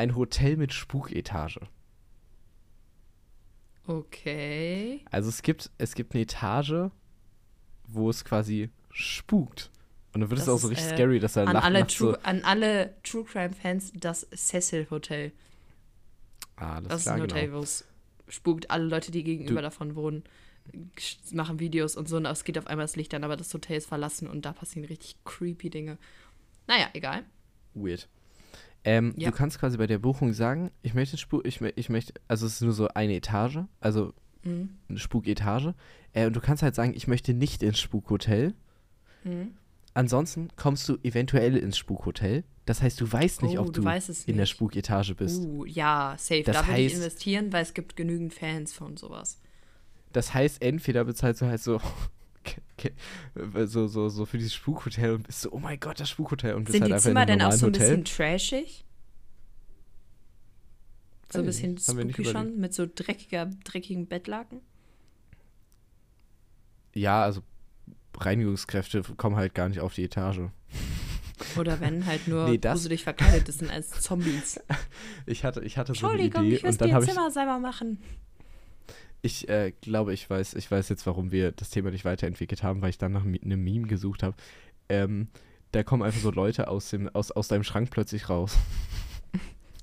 [0.00, 1.60] Ein Hotel mit Spuketage.
[3.86, 5.04] Okay.
[5.10, 6.90] Also es gibt, es gibt eine Etage,
[7.86, 9.70] wo es quasi spukt.
[10.14, 11.80] Und dann wird es Das auch so ist, richtig äh, scary, dass er An alle,
[11.80, 15.32] nachts so, True, an alle True Crime Fans das Cecil Hotel.
[16.56, 17.58] ah, alles Das klar, ist ein Hotel, genau.
[17.58, 17.84] wo es
[18.28, 18.70] spukt.
[18.70, 20.24] Alle Leute, die gegenüber Du- davon wohnen,
[21.32, 22.16] machen Videos und so.
[22.16, 24.54] Und es geht auf einmal das Licht an, aber das Hotel ist verlassen und da
[24.54, 25.98] passieren richtig creepy Dinge.
[26.66, 27.24] Naja, egal.
[27.74, 28.08] Weird.
[28.84, 29.30] Ähm, Ja.
[29.30, 32.54] Du kannst quasi bei der Buchung sagen, ich möchte Spuk, ich, ich möchte, also es
[32.54, 34.12] ist nur so eine Etage, also
[34.42, 34.70] Mhm.
[34.88, 35.74] eine Spuketage.
[36.14, 38.54] Äh, und du kannst halt sagen, ich möchte nicht ins Spukhotel.
[39.24, 39.52] Mhm.
[39.92, 42.44] Ansonsten kommst du eventuell ins Spukhotel.
[42.64, 44.48] Das heißt, du weißt nicht, Oh, ob du in der nicht.
[44.50, 45.42] Spuketage bist.
[45.42, 46.42] Uh, ja, safe.
[46.44, 49.40] Das da würde ich investieren, weil es gibt genügend Fans von sowas.
[50.12, 51.80] Das heißt, entweder bezahlst du halt so,
[53.66, 56.64] so, so, so für dieses Spukhotel und bist so, oh mein Gott, das Spukhotel und
[56.64, 58.84] bist Sind halt die einfach in Zimmer einem denn auch so ein normalen bisschen trashig?
[61.32, 64.60] So ein ich bisschen spooky schon, mit so dreckiger, dreckigen Bettlaken?
[66.92, 67.42] Ja, also
[68.16, 70.40] Reinigungskräfte kommen halt gar nicht auf die Etage.
[71.56, 74.60] Oder wenn halt nur Nee, das- gruselig verkleidet sind als Zombies.
[75.26, 77.10] Ich hatte, ich hatte so eine Entschuldigung, Idee ich und müsste dann ihr habe ich,
[77.10, 78.02] Zimmer selber machen.
[79.22, 82.82] Ich äh, glaube, ich weiß, ich weiß jetzt, warum wir das Thema nicht weiterentwickelt haben,
[82.82, 84.36] weil ich dann nach einem Meme gesucht habe.
[84.88, 85.28] Ähm,
[85.72, 88.56] da kommen einfach so Leute aus, dem, aus, aus deinem Schrank plötzlich raus.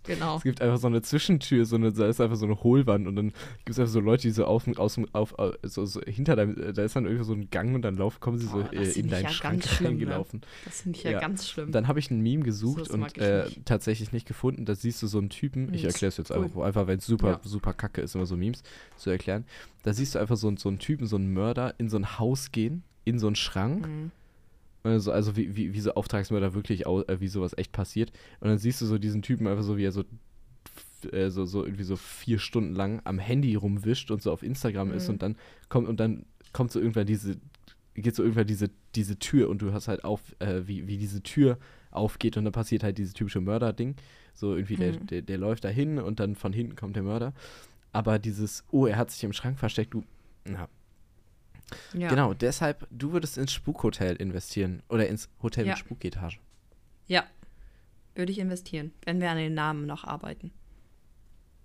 [0.08, 0.38] Genau.
[0.38, 3.16] Es gibt einfach so eine Zwischentür, so eine, da ist einfach so eine Hohlwand und
[3.16, 6.36] dann gibt es einfach so Leute, die so auf, aus, auf, auf so, so hinter
[6.36, 8.58] deinem, äh, da ist dann irgendwie so ein Gang und dann laufen, kommen sie so
[8.62, 9.88] Boah, das äh, in deinen ja Schrank ne?
[9.88, 10.41] reingelaufen.
[10.66, 11.20] Das finde ich ja, Ja.
[11.20, 11.72] ganz schlimm.
[11.72, 13.66] Dann habe ich ein Meme gesucht mag und äh, nicht.
[13.66, 14.66] tatsächlich nicht gefunden.
[14.66, 15.74] Da siehst du so einen Typen.
[15.74, 16.45] Ich erkläre es jetzt cool.
[16.45, 17.39] einfach, einfach weil es super, Ja.
[17.43, 18.64] super kacke ist, immer so Memes
[18.95, 19.45] zu erklären.
[19.84, 22.18] Da siehst du einfach so, einen- so einen Typen, so einen Mörder in so ein
[22.20, 23.88] Haus gehen, in so einen Schrank.
[23.88, 24.12] Mhm.
[24.88, 28.11] Also, also wie, wie, wie so Auftragsmörder wirklich, äh, wie sowas echt passiert.
[28.39, 30.03] Und dann siehst du so diesen Typen einfach so, wie er so,
[31.11, 34.91] äh, so, so irgendwie so vier Stunden lang am Handy rumwischt und so auf Instagram
[34.91, 35.13] ist Mhm.
[35.13, 35.35] und dann
[35.69, 37.38] kommt und dann kommt so irgendwann diese,
[37.93, 41.21] geht so irgendwann diese, diese Tür und du hast halt auf, äh, wie, wie diese
[41.21, 41.57] Tür
[41.91, 43.95] aufgeht und dann passiert halt dieses typische Mörder-Ding.
[44.33, 45.07] So irgendwie, der, Mhm.
[45.07, 47.33] der, der läuft da hin und dann von hinten kommt der Mörder.
[47.91, 50.03] Aber dieses, oh, er hat sich im Schrank versteckt, du,
[50.45, 50.67] na,
[51.93, 52.07] Ja.
[52.07, 55.72] Genau, deshalb, du würdest ins Spukhotel investieren oder ins Hotel Ja.
[55.74, 56.39] mit Spuketage.
[57.07, 57.26] Ja.
[58.15, 60.51] Würde ich investieren, wenn wir an den Namen noch arbeiten.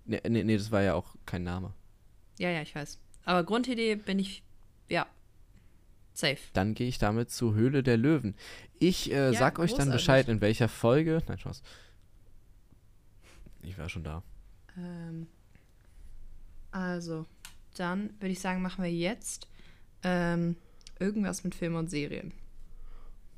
[0.05, 1.73] Nee, nee, nee, das war ja auch kein Name.
[2.37, 2.99] Ja, ja, ich weiß.
[3.25, 4.43] Aber Grundidee bin ich,
[4.89, 5.07] ja,
[6.13, 6.37] safe.
[6.51, 8.35] Dann gehe ich damit zur Höhle der Löwen.
[8.79, 9.93] Ich äh, Ja, sag euch dann großartig.
[9.93, 11.23] Bescheid, in welcher Folge.
[11.27, 11.63] Nein, Spaß.
[13.61, 14.21] Ich war schon da.
[14.77, 15.27] Ähm,
[16.71, 17.25] also,
[17.77, 19.47] dann würde ich sagen, machen wir jetzt
[20.03, 20.55] ähm,
[20.99, 22.33] irgendwas mit Film und Serien.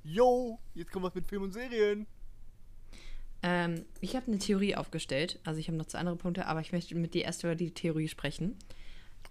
[0.03, 2.05] Yo, jetzt kommt was mit Film und Serien.
[3.41, 5.39] Ähm, ich habe eine Theorie aufgestellt.
[5.43, 7.71] Also ich habe noch zwei andere Punkte, aber ich möchte mit dir erst über die
[7.71, 8.55] Theorie sprechen.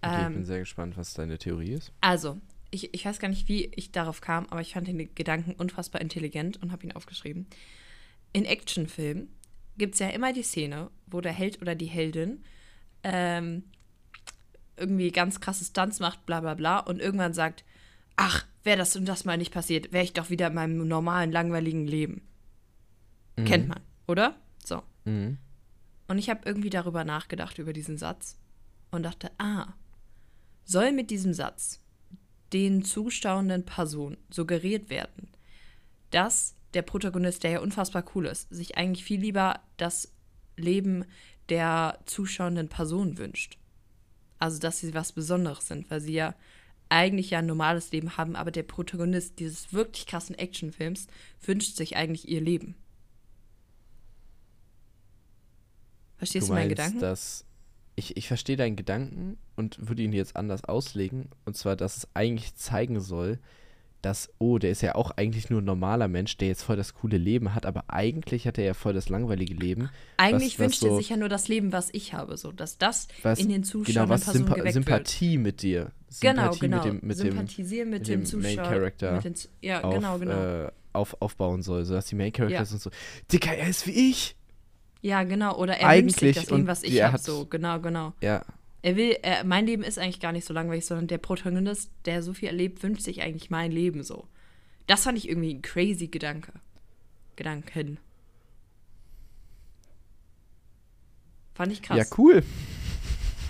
[0.01, 1.91] Okay, ich Ähm, bin sehr gespannt, was deine Theorie ist.
[2.01, 2.39] Also,
[2.71, 6.01] ich, ich weiß gar nicht, wie ich darauf kam, aber ich fand den Gedanken unfassbar
[6.01, 7.47] intelligent und habe ihn aufgeschrieben.
[8.33, 9.29] In Actionfilmen
[9.77, 12.43] gibt es ja immer die Szene, wo der Held oder die Heldin
[13.03, 13.63] ähm,
[14.77, 17.63] irgendwie ganz krasse Stunts macht, bla bla bla, und irgendwann sagt,
[18.15, 21.31] ach, wäre das und das mal nicht passiert, wäre ich doch wieder in meinem normalen,
[21.31, 22.21] langweiligen Leben.
[23.45, 24.35] Kennt man, oder?
[24.63, 24.81] So.
[25.03, 25.37] Mhm.
[26.07, 28.37] Und ich habe irgendwie darüber nachgedacht, über diesen Satz
[28.91, 29.73] und dachte, ah,
[30.63, 31.81] soll mit diesem Satz
[32.53, 35.29] den zuschauenden Personen suggeriert werden,
[36.11, 40.13] dass der Protagonist, der ja unfassbar cool ist, sich eigentlich viel lieber das
[40.55, 41.05] Leben
[41.49, 43.57] der zuschauenden Person wünscht.
[44.39, 46.35] Also, dass sie was Besonderes sind, weil sie ja
[46.89, 51.07] eigentlich ja ein normales Leben haben, aber der Protagonist dieses wirklich krassen Actionfilms
[51.43, 52.75] wünscht sich eigentlich ihr Leben.
[56.17, 56.99] Verstehst du, meinen Gedanken?
[56.99, 57.45] dass
[57.95, 61.29] ich, ich verstehe deinen Gedanken und würde ihn jetzt anders auslegen.
[61.45, 63.39] Und zwar, dass es eigentlich zeigen soll,
[64.05, 66.93] dass, oh, der ist ja auch eigentlich nur ein normaler Mensch, der jetzt voll das
[66.93, 69.89] coole Leben hat, aber eigentlich hat er ja voll das langweilige Leben.
[70.17, 72.77] Eigentlich was, was wünscht er sich ja nur das Leben, was ich habe, so dass
[72.77, 75.91] das was, in den genau, Zuschauenden was Personen Sympa Sympathie mit dir.
[76.21, 76.77] Genau, Sympathie genau.
[76.77, 78.55] Mit dem, mit Sympathisieren mit, mit dem, dem Zuschauer.
[78.55, 80.65] Main Character mit den, ja, auf, genau, genau.
[80.65, 82.75] Äh, auf, aufbauen soll, sodass die Main Characters Ja.
[82.75, 82.91] und so,
[83.31, 84.35] Dicker, er ist wie ich.
[85.01, 85.57] ja, genau.
[85.57, 87.47] Oder er wünscht sich Eigentlich das Leben, was ich habe, so.
[87.47, 88.13] Genau, genau.
[88.21, 88.45] Ja,
[88.85, 92.21] Er will, er, mein Leben ist eigentlich gar nicht so langweilig, sondern der Protagonist, der
[92.21, 94.27] so viel erlebt, wünscht sich eigentlich mein Leben so.
[94.85, 96.53] Das fand ich irgendwie ein crazy Gedanke.
[97.35, 97.97] Gedanken.
[101.55, 101.97] Fand ich krass.
[101.97, 102.43] ja, cool.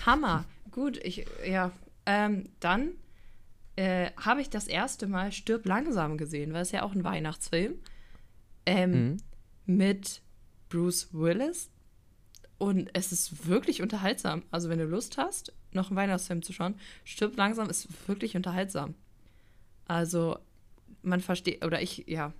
[0.06, 0.46] Hammer.
[0.70, 1.70] Gut, ich, ja.
[2.06, 2.92] Ähm, dann
[3.76, 7.74] äh, habe ich das erste Mal Stirb langsam gesehen, weil es ja auch ein Weihnachtsfilm.
[8.64, 9.16] Ähm, Mhm.
[9.66, 10.22] Mit
[10.70, 11.68] Bruce Willis.
[12.58, 14.42] Und es ist wirklich unterhaltsam.
[14.50, 18.94] Also, wenn du Lust hast, noch einen Weihnachtsfilm zu schauen, Stirb langsam ist wirklich unterhaltsam.
[19.86, 20.38] Also,
[21.02, 22.32] man versteht, oder ich, ja,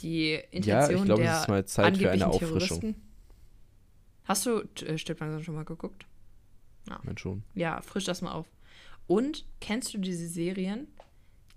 [0.00, 2.80] die Intention glaube, es der ist mal Zeit für eine Auffrischung.
[2.80, 2.94] Terroristen.
[4.24, 6.06] Hast du äh, Stirb langsam schon mal geguckt?
[7.04, 7.42] Mein schon.
[7.54, 8.46] Ja, frisch das mal auf.
[9.06, 10.88] Und kennst du diese Serien,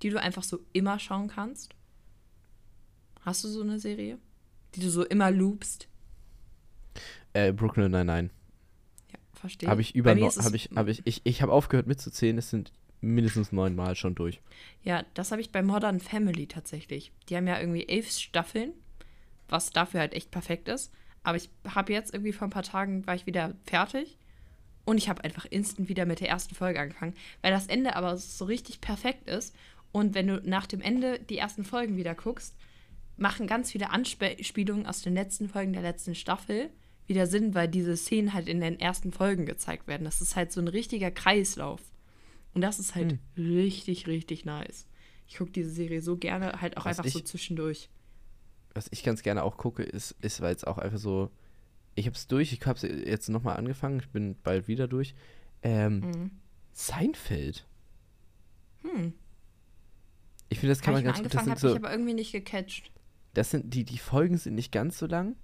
[0.01, 1.75] die du einfach so immer schauen kannst?
[3.21, 4.17] Hast du so eine Serie,
[4.75, 5.87] die du so immer loopst?
[7.33, 8.29] Äh, Brooklyn Nine-Nine.
[9.11, 9.69] Ja, verstehe.
[9.69, 12.71] Habe ich über, no, habe ich, habe ich, ich, ich habe aufgehört mitzuzählen, es sind
[13.01, 14.41] mindestens neunmal schon durch.
[14.83, 17.11] Ja, das habe ich bei Modern Family tatsächlich.
[17.29, 18.73] Die haben ja irgendwie elf Staffeln,
[19.49, 20.91] was dafür halt echt perfekt ist.
[21.23, 24.17] Aber ich habe jetzt irgendwie vor ein paar Tagen war ich wieder fertig
[24.85, 28.17] und ich habe einfach instant wieder mit der ersten Folge angefangen, weil das Ende aber
[28.17, 29.55] so richtig perfekt ist.
[29.91, 32.55] Und wenn du nach dem Ende die ersten Folgen wieder guckst,
[33.15, 36.69] machen ganz viele Anspielungen aus den letzten Folgen der letzten Staffel
[37.07, 40.03] wieder Sinn, weil diese Szenen halt in den ersten Folgen gezeigt werden.
[40.05, 41.81] Das ist halt so ein richtiger Kreislauf.
[42.53, 44.87] Und das ist halt richtig, richtig nice.
[45.27, 47.89] Ich gucke diese Serie so gerne, halt auch Was einfach so ich- zwischendurch.
[48.75, 51.29] Was ich ganz gerne auch gucke, ist, ist weil es auch einfach so,
[51.95, 55.13] ich habe es durch, ich habe es jetzt nochmal angefangen, ich bin bald wieder durch.
[55.61, 56.31] Ähm, Mhm.
[56.73, 57.67] Seinfeld.
[58.81, 59.13] Hm.
[60.49, 61.85] Ich finde, das kann Hab man ich ganz gut, das angefangen, sind habe ich so,
[61.87, 62.91] aber irgendwie nicht gecatcht.
[63.33, 65.35] das sind, die, die Folgen sind nicht ganz so lang.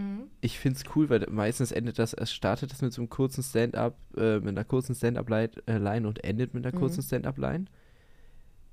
[0.00, 0.22] Mhm.
[0.40, 3.42] Ich finde es cool, weil meistens endet das, es startet das mit so einem kurzen
[3.42, 6.80] Stand-up, äh, mit einer kurzen Stand-up-Line und endet mit einer Mhm.
[6.80, 7.66] kurzen Stand-up-Line.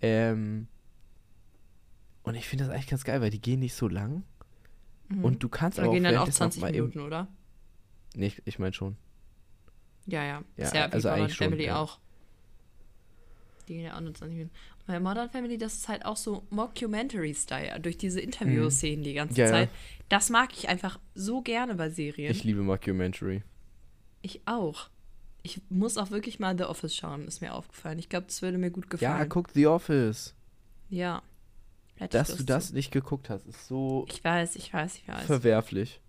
[0.02, 0.68] Ähm,
[2.24, 4.24] und ich finde das eigentlich ganz geil, weil die gehen nicht so lang.
[5.10, 5.24] Mhm.
[5.24, 7.28] Und du kannst aber gehen auch dann auch währenddessen 20 mal im- Minuten, oder?
[8.16, 8.96] Nee, ich, ich meine schon.
[10.06, 10.44] Ja, ja.
[10.56, 11.78] Ja, ja also eigentlich schon, Family ja.
[11.82, 12.00] auch.
[13.68, 14.56] Die gehen ja auch nur 20 Minuten.
[14.88, 19.38] Bei Modern Family, das ist halt auch so Mockumentary-Style, durch diese Interview-Szenen die ganze.
[19.40, 19.52] Ja, ja.
[19.52, 19.70] Zeit.
[20.10, 22.32] Das mag ich einfach so gerne bei Serien.
[22.32, 23.44] Ich liebe Mockumentary.
[24.22, 24.90] Ich auch.
[25.44, 28.00] Ich muss auch wirklich mal The Office schauen, ist mir aufgefallen.
[28.00, 29.30] Ich glaube, das würde mir gut Ja, gefallen.
[29.30, 30.34] guck The Office.
[30.90, 31.22] Ja.
[32.10, 32.74] Dass du das zu.
[32.76, 35.26] nicht geguckt hast, ist so Ich weiß, ich weiß, ich weiß.
[35.26, 36.00] verwerflich.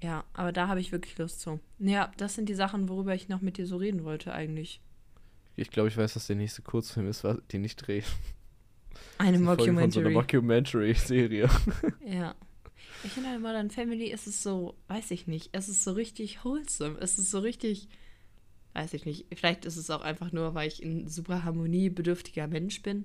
[0.00, 1.58] Ja, aber da habe ich wirklich Lust zu.
[1.78, 4.80] Ja, das sind die Sachen, worüber ich noch mit dir so reden wollte eigentlich.
[5.56, 8.02] Ich glaube, ich weiß, was der nächste Kurzfilm ist, den ich drehe.
[9.18, 10.12] Eine Von so Mockumentary.
[10.12, 11.48] Mockumentary-Serie.
[12.06, 12.34] Ja.
[13.04, 16.44] Ich finde bei Modern Family ist es so, weiß ich nicht, es ist so richtig
[16.44, 16.98] wholesome.
[16.98, 17.88] Es ist so richtig,
[18.74, 19.26] weiß ich nicht.
[19.34, 23.04] Vielleicht ist es auch einfach nur, weil ich ein super harmoniebedürftiger Mensch bin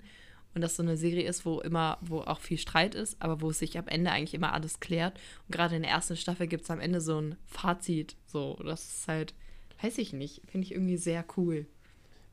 [0.54, 3.50] und das so eine Serie ist, wo immer, wo auch viel Streit ist, aber wo
[3.50, 5.20] es sich am Ende eigentlich immer alles klärt.
[5.48, 8.16] Und gerade in der ersten Staffel gibt es am Ende so ein Fazit.
[8.26, 9.34] So, das ist halt,
[9.82, 11.68] weiß ich nicht, finde ich irgendwie sehr cool.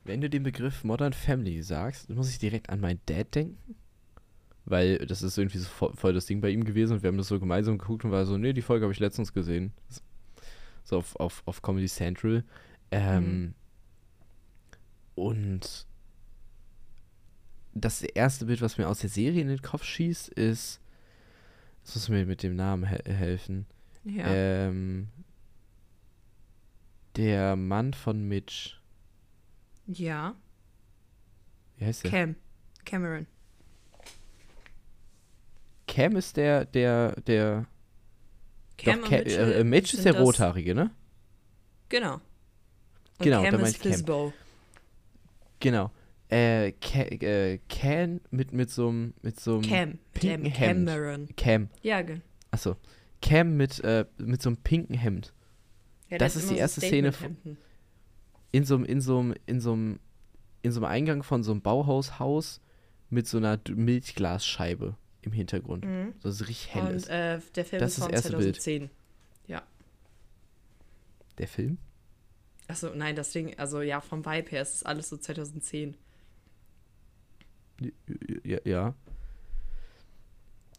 [0.09, 3.75] Wenn du den Begriff Modern Family sagst, muss ich direkt an meinen Dad denken.
[4.65, 7.17] Weil das ist irgendwie so voll, voll das Ding bei ihm gewesen und wir haben
[7.17, 9.71] das so gemeinsam geguckt und war so, nee, die Folge habe ich letztens gesehen.
[10.83, 12.43] So auf, auf, auf Comedy Central.
[12.91, 13.53] Ähm, Mhm.
[15.13, 15.85] Und
[17.73, 20.81] das erste Bild, was mir aus der Serie in den Kopf schießt, ist.
[21.83, 23.67] Das muss mir mit dem Namen he helfen.
[24.05, 24.25] Ja.
[24.27, 25.09] Ähm,
[27.15, 28.78] der Mann von Mitch.
[29.89, 30.35] Ja.
[31.77, 32.11] Wie heißt der?
[32.11, 32.35] Cam.
[32.85, 33.27] Cameron.
[35.87, 37.65] Cam ist der, der, der.
[38.77, 40.91] Cam doch, und Ca- Mitchell äh, Mitch ist der das- Rothaarige, ne?
[41.89, 42.15] Genau.
[42.15, 42.21] Und
[43.19, 43.91] Genau, da Cam ist ich Cam.
[43.93, 44.33] Fizbo.
[45.59, 45.91] Genau.
[46.29, 49.99] Äh, Ca äh, Can mit, mit so einem mit so einem Cam.
[50.13, 50.87] pinken Cam Hemd.
[50.87, 51.29] Cameron.
[51.35, 51.69] Cam.
[51.81, 52.21] Ja, ge-
[52.51, 52.75] Achso.
[53.21, 55.33] Cam mit, äh, mit so einem pinken Hemd.
[56.09, 57.57] ja Das hat ist die erste Szene Statement-Hemden.
[58.51, 59.99] In so einem, in so einem, in so einem,
[60.61, 62.61] in so einem Eingang von so einem Bauhaushaus
[63.09, 65.85] mit so einer Milchglasscheibe im Hintergrund.
[65.85, 66.13] Mhm.
[66.19, 67.09] So dass es richtig hell Und ist.
[67.09, 68.55] äh, der Film Das ist von das erste Bild.
[68.55, 68.89] 2010.
[71.39, 71.77] Der Film?
[72.67, 75.95] Achso, nein, das Ding, also ja, vom Vibe her ist es alles so 2010.
[78.43, 78.59] Ja.
[78.65, 78.93] ja.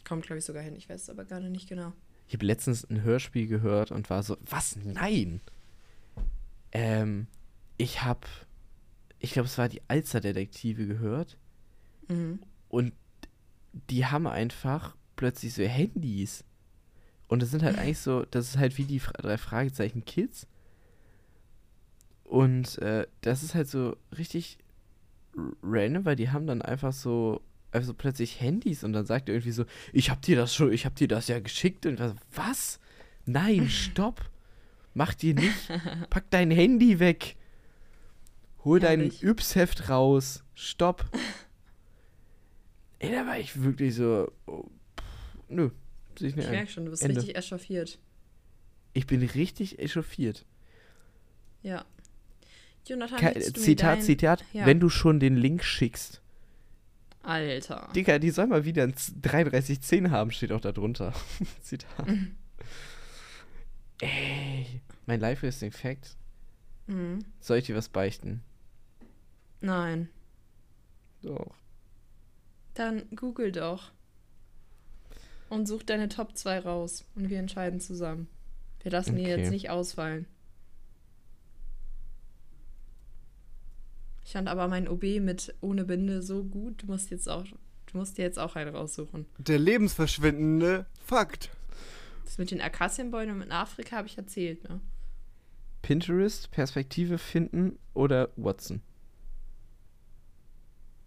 [0.07, 0.77] Kommt, glaube ich, sogar hin.
[0.77, 1.93] Ich weiß es aber gerade nicht genau.
[2.29, 4.77] Ich habe letztens ein Hörspiel gehört und war so, was?
[4.85, 5.41] Nein!
[6.73, 7.27] Ähm,
[7.81, 8.27] ich habe,
[9.19, 11.37] ich glaube, es war die Alster-Detektive gehört
[12.09, 12.41] Mhm.
[12.69, 12.93] und
[13.89, 16.45] die haben einfach plötzlich so Handys.
[17.29, 20.47] Und das sind halt eigentlich so, das ist halt wie die drei Fragezeichen Kids.
[22.25, 24.59] Und äh, das ist halt so richtig
[25.63, 27.41] random, weil die haben dann einfach so,
[27.73, 30.73] einfach so plötzlich Handys und dann sagt er irgendwie so, ich hab dir das schon,
[30.73, 32.81] ich hab dir das ja geschickt und was, was?
[33.27, 34.21] Nein, stopp!
[34.95, 35.55] Mach dir nicht!
[36.11, 37.37] Pack dein Handy weg!
[38.65, 39.23] Hol dein Herrlich.
[39.23, 40.45] Yps-Heft raus!
[40.55, 41.05] Stopp!
[42.99, 44.65] Ey, da war ich wirklich so, oh,
[44.99, 45.05] pff,
[45.49, 45.71] nö,
[46.19, 47.17] sehe ich nicht Ich merke schon, du bist Ende.
[47.17, 47.99] richtig echauffiert.
[48.93, 50.45] Ich bin richtig echauffiert.
[51.63, 51.85] Ja.
[52.87, 54.67] Jonathan, Ke Zitat, dein- Zitat, Ja.
[54.67, 56.21] wenn du schon den Link schickst.
[57.23, 57.89] Alter.
[57.95, 61.13] Digga, die soll mal wieder ein 3310 haben, steht auch da drunter.
[61.63, 62.07] Zitat.
[62.09, 62.35] Mhm.
[64.01, 66.17] Ey, mein Life is in Fact.
[66.87, 67.21] Mhm.
[67.41, 68.43] Soll ich dir was beichten?
[69.61, 70.09] Nein.
[71.23, 71.55] Doch.
[72.75, 73.93] Dann google doch.
[75.49, 77.05] Und such deine Top 2 raus.
[77.15, 78.29] Und wir entscheiden zusammen.
[78.83, 79.37] Wir lassen die Okay.
[79.37, 80.27] jetzt nicht ausfallen.
[84.25, 86.83] Ich fand aber mein OB mit ohne Binde so gut.
[86.83, 89.27] Du musst jetzt auch, du musst dir jetzt auch einen raussuchen.
[89.39, 91.51] Der lebensverschwindende Fakt.
[92.25, 94.81] Das mit den Akazienbäumen in Afrika habe ich erzählt, ne?
[95.83, 98.83] Pinterest, Perspektive finden oder Watson?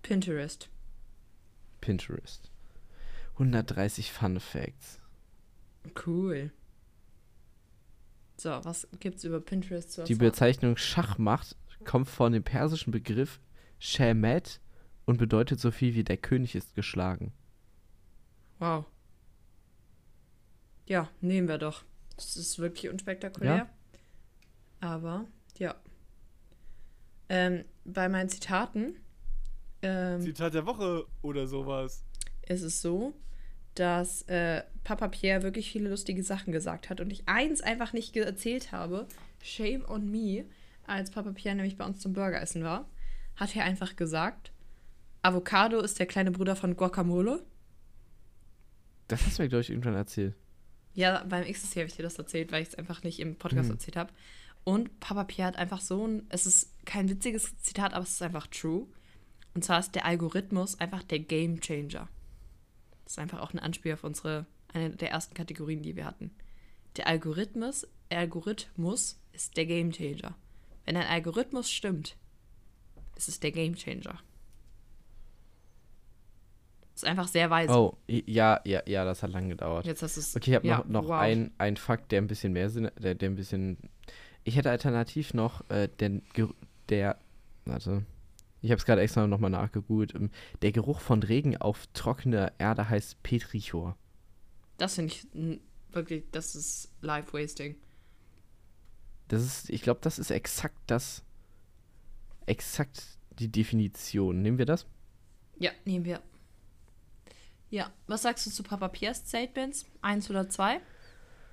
[0.03, 0.69] Pinterest.
[1.81, 2.51] Pinterest.
[3.33, 4.99] 130 Fun Facts.
[6.05, 6.51] Cool.
[8.37, 10.29] So, was gibt's über Pinterest zu Die erfahren?
[10.29, 13.39] Bezeichnung Schachmacht kommt von dem persischen Begriff
[13.79, 14.59] Shamet
[15.05, 17.33] und bedeutet so viel wie der König ist geschlagen.
[18.59, 18.85] Wow.
[20.85, 21.83] Ja, nehmen wir doch.
[22.15, 23.55] Das ist wirklich unspektakulär.
[23.55, 23.69] Ja.
[24.79, 25.25] Aber,
[25.57, 25.75] ja.
[27.29, 28.95] Ähm, bei meinen Zitaten
[29.83, 32.03] ähm, Zitat der Woche oder sowas.
[32.47, 33.13] ist es so,
[33.75, 38.15] dass äh, Papa Pierre wirklich viele lustige Sachen gesagt hat und ich eins einfach nicht
[38.15, 39.07] erzählt habe.
[39.41, 40.45] Shame on me.
[40.85, 42.89] Als Papa Pierre nämlich bei uns zum Burgeressen war,
[43.35, 44.51] hat er einfach gesagt,
[45.21, 47.43] Avocado ist der kleine Bruder von Guacamole.
[49.07, 50.35] Das hast du mir, glaube ich, irgendwann erzählt.
[50.93, 53.65] Ja, beim XSC habe ich dir das erzählt, weil ich es einfach nicht im Podcast
[53.69, 53.75] Mhm.
[53.75, 54.13] erzählt habe.
[54.63, 58.21] Und Papa Pierre hat einfach so ein, es ist kein witziges Zitat, aber es ist
[58.21, 58.87] einfach true.
[59.53, 62.09] Und zwar ist der Algorithmus einfach der Game Changer.
[63.03, 66.31] Das ist einfach auch ein Anspiel auf unsere, eine der ersten Kategorien, die wir hatten.
[66.97, 70.35] Der Algorithmus, Algorithmus ist der Game Changer.
[70.85, 72.15] Wenn ein Algorithmus stimmt,
[73.15, 74.19] ist es der Game Changer.
[76.95, 77.73] Ist einfach sehr weise.
[77.73, 79.85] Oh, ja, ja, ja, das hat lange gedauert.
[79.85, 80.35] Jetzt hast du es.
[80.35, 81.21] Okay, ich habe ja, noch, noch wow.
[81.21, 83.77] ein, ein Fakt, der ein bisschen mehr Sinn, der, der ein bisschen.
[84.43, 86.21] Ich hätte alternativ noch äh, den,
[86.89, 87.17] der,
[87.65, 88.05] warte,
[88.63, 90.15] ich habe es gerade extra nochmal nachgegoogelt.
[90.15, 93.97] ähm, Der Geruch von Regen auf trockener Erde heißt Petrichor.
[94.77, 95.27] Das finde ich
[95.91, 97.75] wirklich, das ist Life Wasting.
[99.27, 101.23] Das ist, ich glaube, das ist exakt das,
[102.45, 104.41] exakt die Definition.
[104.41, 104.85] Nehmen wir das?
[105.59, 106.21] Ja, nehmen wir.
[107.69, 109.85] Ja, was sagst du zu Papa Piers Statements?
[110.01, 110.79] Eins oder zwei?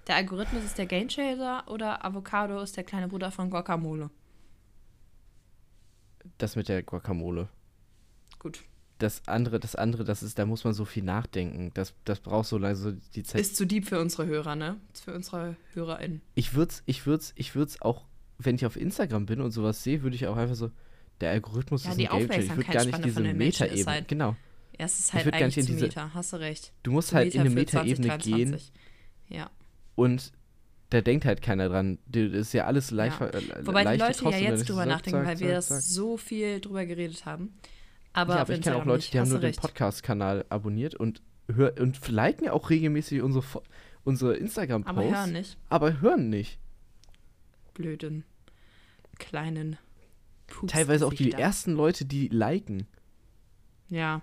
[0.06, 4.10] Der Algorithmus ist der Gamechanger oder Avocado ist der kleine Bruder von Guacamole?
[6.38, 7.48] Das mit der Guacamole.
[8.38, 8.62] Gut.
[8.98, 11.70] Das andere, das andere, das ist, da muss man so viel nachdenken.
[11.74, 13.40] Das, das braucht so lange so die Zeit.
[13.40, 14.76] Ist zu deep für unsere Hörer, ne?
[14.92, 16.20] Für unsere HörerInnen.
[16.34, 18.04] Ich würde es, ich würde ich würde auch,
[18.38, 20.70] wenn ich auf Instagram bin und sowas sehe, würde ich auch einfach so,
[21.22, 22.42] der Algorithmus Ja, ist ein Gamechanger.
[22.44, 23.86] Ich würde gar nicht diese Metaebene.
[23.86, 24.36] halt- Genau.
[24.78, 26.72] Ja, es ist Ich halt gar eigentlich nicht zu in diese- Meta, hast du recht.
[26.82, 28.72] Du musst Zu halt in eine Metaebene gehen 2023.
[29.28, 29.50] Ja.
[29.94, 30.32] und
[30.90, 31.98] da denkt halt keiner dran.
[32.06, 33.18] Das ist ja alles live.
[33.20, 33.26] Ja.
[33.28, 35.88] Äh, Wobei die Leute Kost ja jetzt drüber zack, nachdenken, zack, weil wir zack, das
[35.88, 37.54] so viel drüber geredet haben.
[38.12, 39.14] Aber, ja, aber ich kenne auch Leute, nicht.
[39.14, 39.60] die haben nur du den recht.
[39.60, 41.22] Podcast-Kanal abonniert und,
[41.54, 43.44] hör, und liken auch regelmäßig unsere,
[44.02, 45.10] unsere Aber Instagram-Posts.
[45.16, 45.58] hören nicht.
[45.68, 46.58] aber hören nicht.
[47.74, 48.24] Blöden.
[49.18, 49.78] Kleinen.
[50.48, 51.38] Pups Teilweise auch die Gesichter.
[51.38, 52.86] ersten Leute, die liken.
[53.88, 54.22] Ja.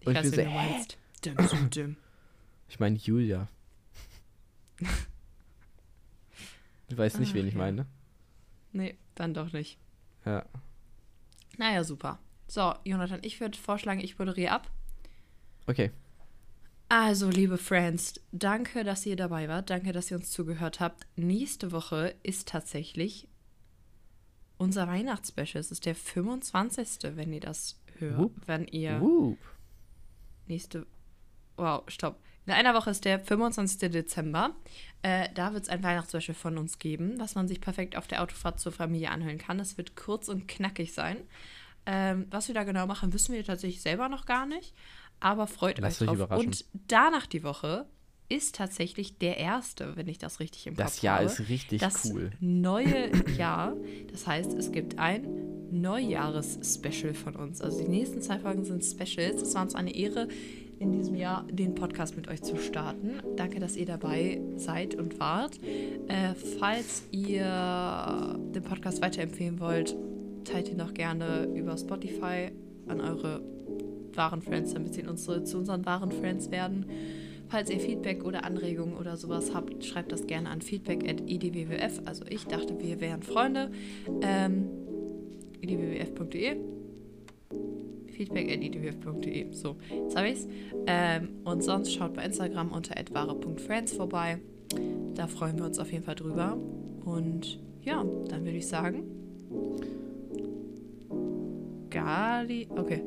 [0.00, 0.98] Ich Und ich weiß, wen so, du meinst.
[2.68, 3.48] Ich meine Julia.
[6.88, 7.86] Du weißt nicht, Ach, wen ich meine.
[8.72, 9.78] Nee, dann doch nicht.
[10.24, 10.44] Ja.
[11.58, 12.18] Naja, super.
[12.46, 14.70] So, Jonathan, ich würde vorschlagen, ich moderiere ab.
[15.66, 15.90] Okay.
[16.88, 19.70] Also, liebe Friends, danke, dass ihr dabei wart.
[19.70, 21.06] Danke, dass ihr uns zugehört habt.
[21.16, 23.26] Nächste Woche ist tatsächlich
[24.56, 25.60] unser Weihnachtsspecial.
[25.60, 28.18] Es ist der 25., wenn ihr das hört.
[28.18, 28.36] Wupp.
[28.46, 29.38] Wenn ihr Whoop.
[30.46, 30.86] nächste.
[31.56, 32.20] Wow, stopp.
[32.46, 33.90] In einer Woche ist der 25.
[33.90, 34.54] Dezember.
[35.02, 38.22] Äh, da wird es ein Weihnachtsspecial von uns geben, was man sich perfekt auf der
[38.22, 39.58] Autofahrt zur Familie anhören kann.
[39.60, 41.16] Es wird kurz und knackig sein.
[41.86, 44.74] Ähm, was wir da genau machen, wissen wir tatsächlich selber noch gar nicht.
[45.20, 46.26] Aber freut Lasst euch euch drauf.
[46.26, 46.46] überraschen.
[46.48, 47.86] Und danach die Woche
[48.28, 51.26] ist tatsächlich der erste, wenn ich das richtig im Das Kopf Jahr habe.
[51.26, 52.32] ist richtig das cool.
[52.40, 53.74] neue Jahr.
[54.10, 55.26] Das heißt, es gibt ein
[55.70, 57.60] Neujahres-Special von uns.
[57.60, 59.42] Also die nächsten zwei Folgen sind Specials.
[59.42, 60.28] Es war uns eine Ehre,
[60.78, 63.20] in diesem Jahr den Podcast mit euch zu starten.
[63.36, 65.58] Danke, dass ihr dabei seid und wart.
[66.08, 69.96] Äh, falls ihr den Podcast weiterempfehlen wollt,
[70.44, 72.50] teilt ihn doch gerne über Spotify
[72.86, 73.42] an eure
[74.14, 76.86] wahren Friends, damit sie unsere, zu unseren wahren Friends werden.
[77.48, 82.02] Falls ihr Feedback oder Anregungen oder sowas habt, schreibt das gerne an feedback.edwwf.
[82.04, 83.70] Also ich dachte, wir wären Freunde.
[84.20, 84.68] Ähm,
[85.62, 86.56] edwwf.de
[88.16, 90.48] feedback.edwf.de So, jetzt habe ich's.
[90.86, 94.38] Ähm, und sonst schaut bei Instagram unter @wahre.friends vorbei.
[95.14, 96.56] Da freuen wir uns auf jeden Fall drüber.
[97.04, 99.04] Und ja, dann würde ich sagen.
[101.90, 102.68] Gali.
[102.70, 103.02] Okay.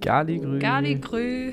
[0.00, 0.58] Gali Grün.
[0.58, 1.52] Gali Grü.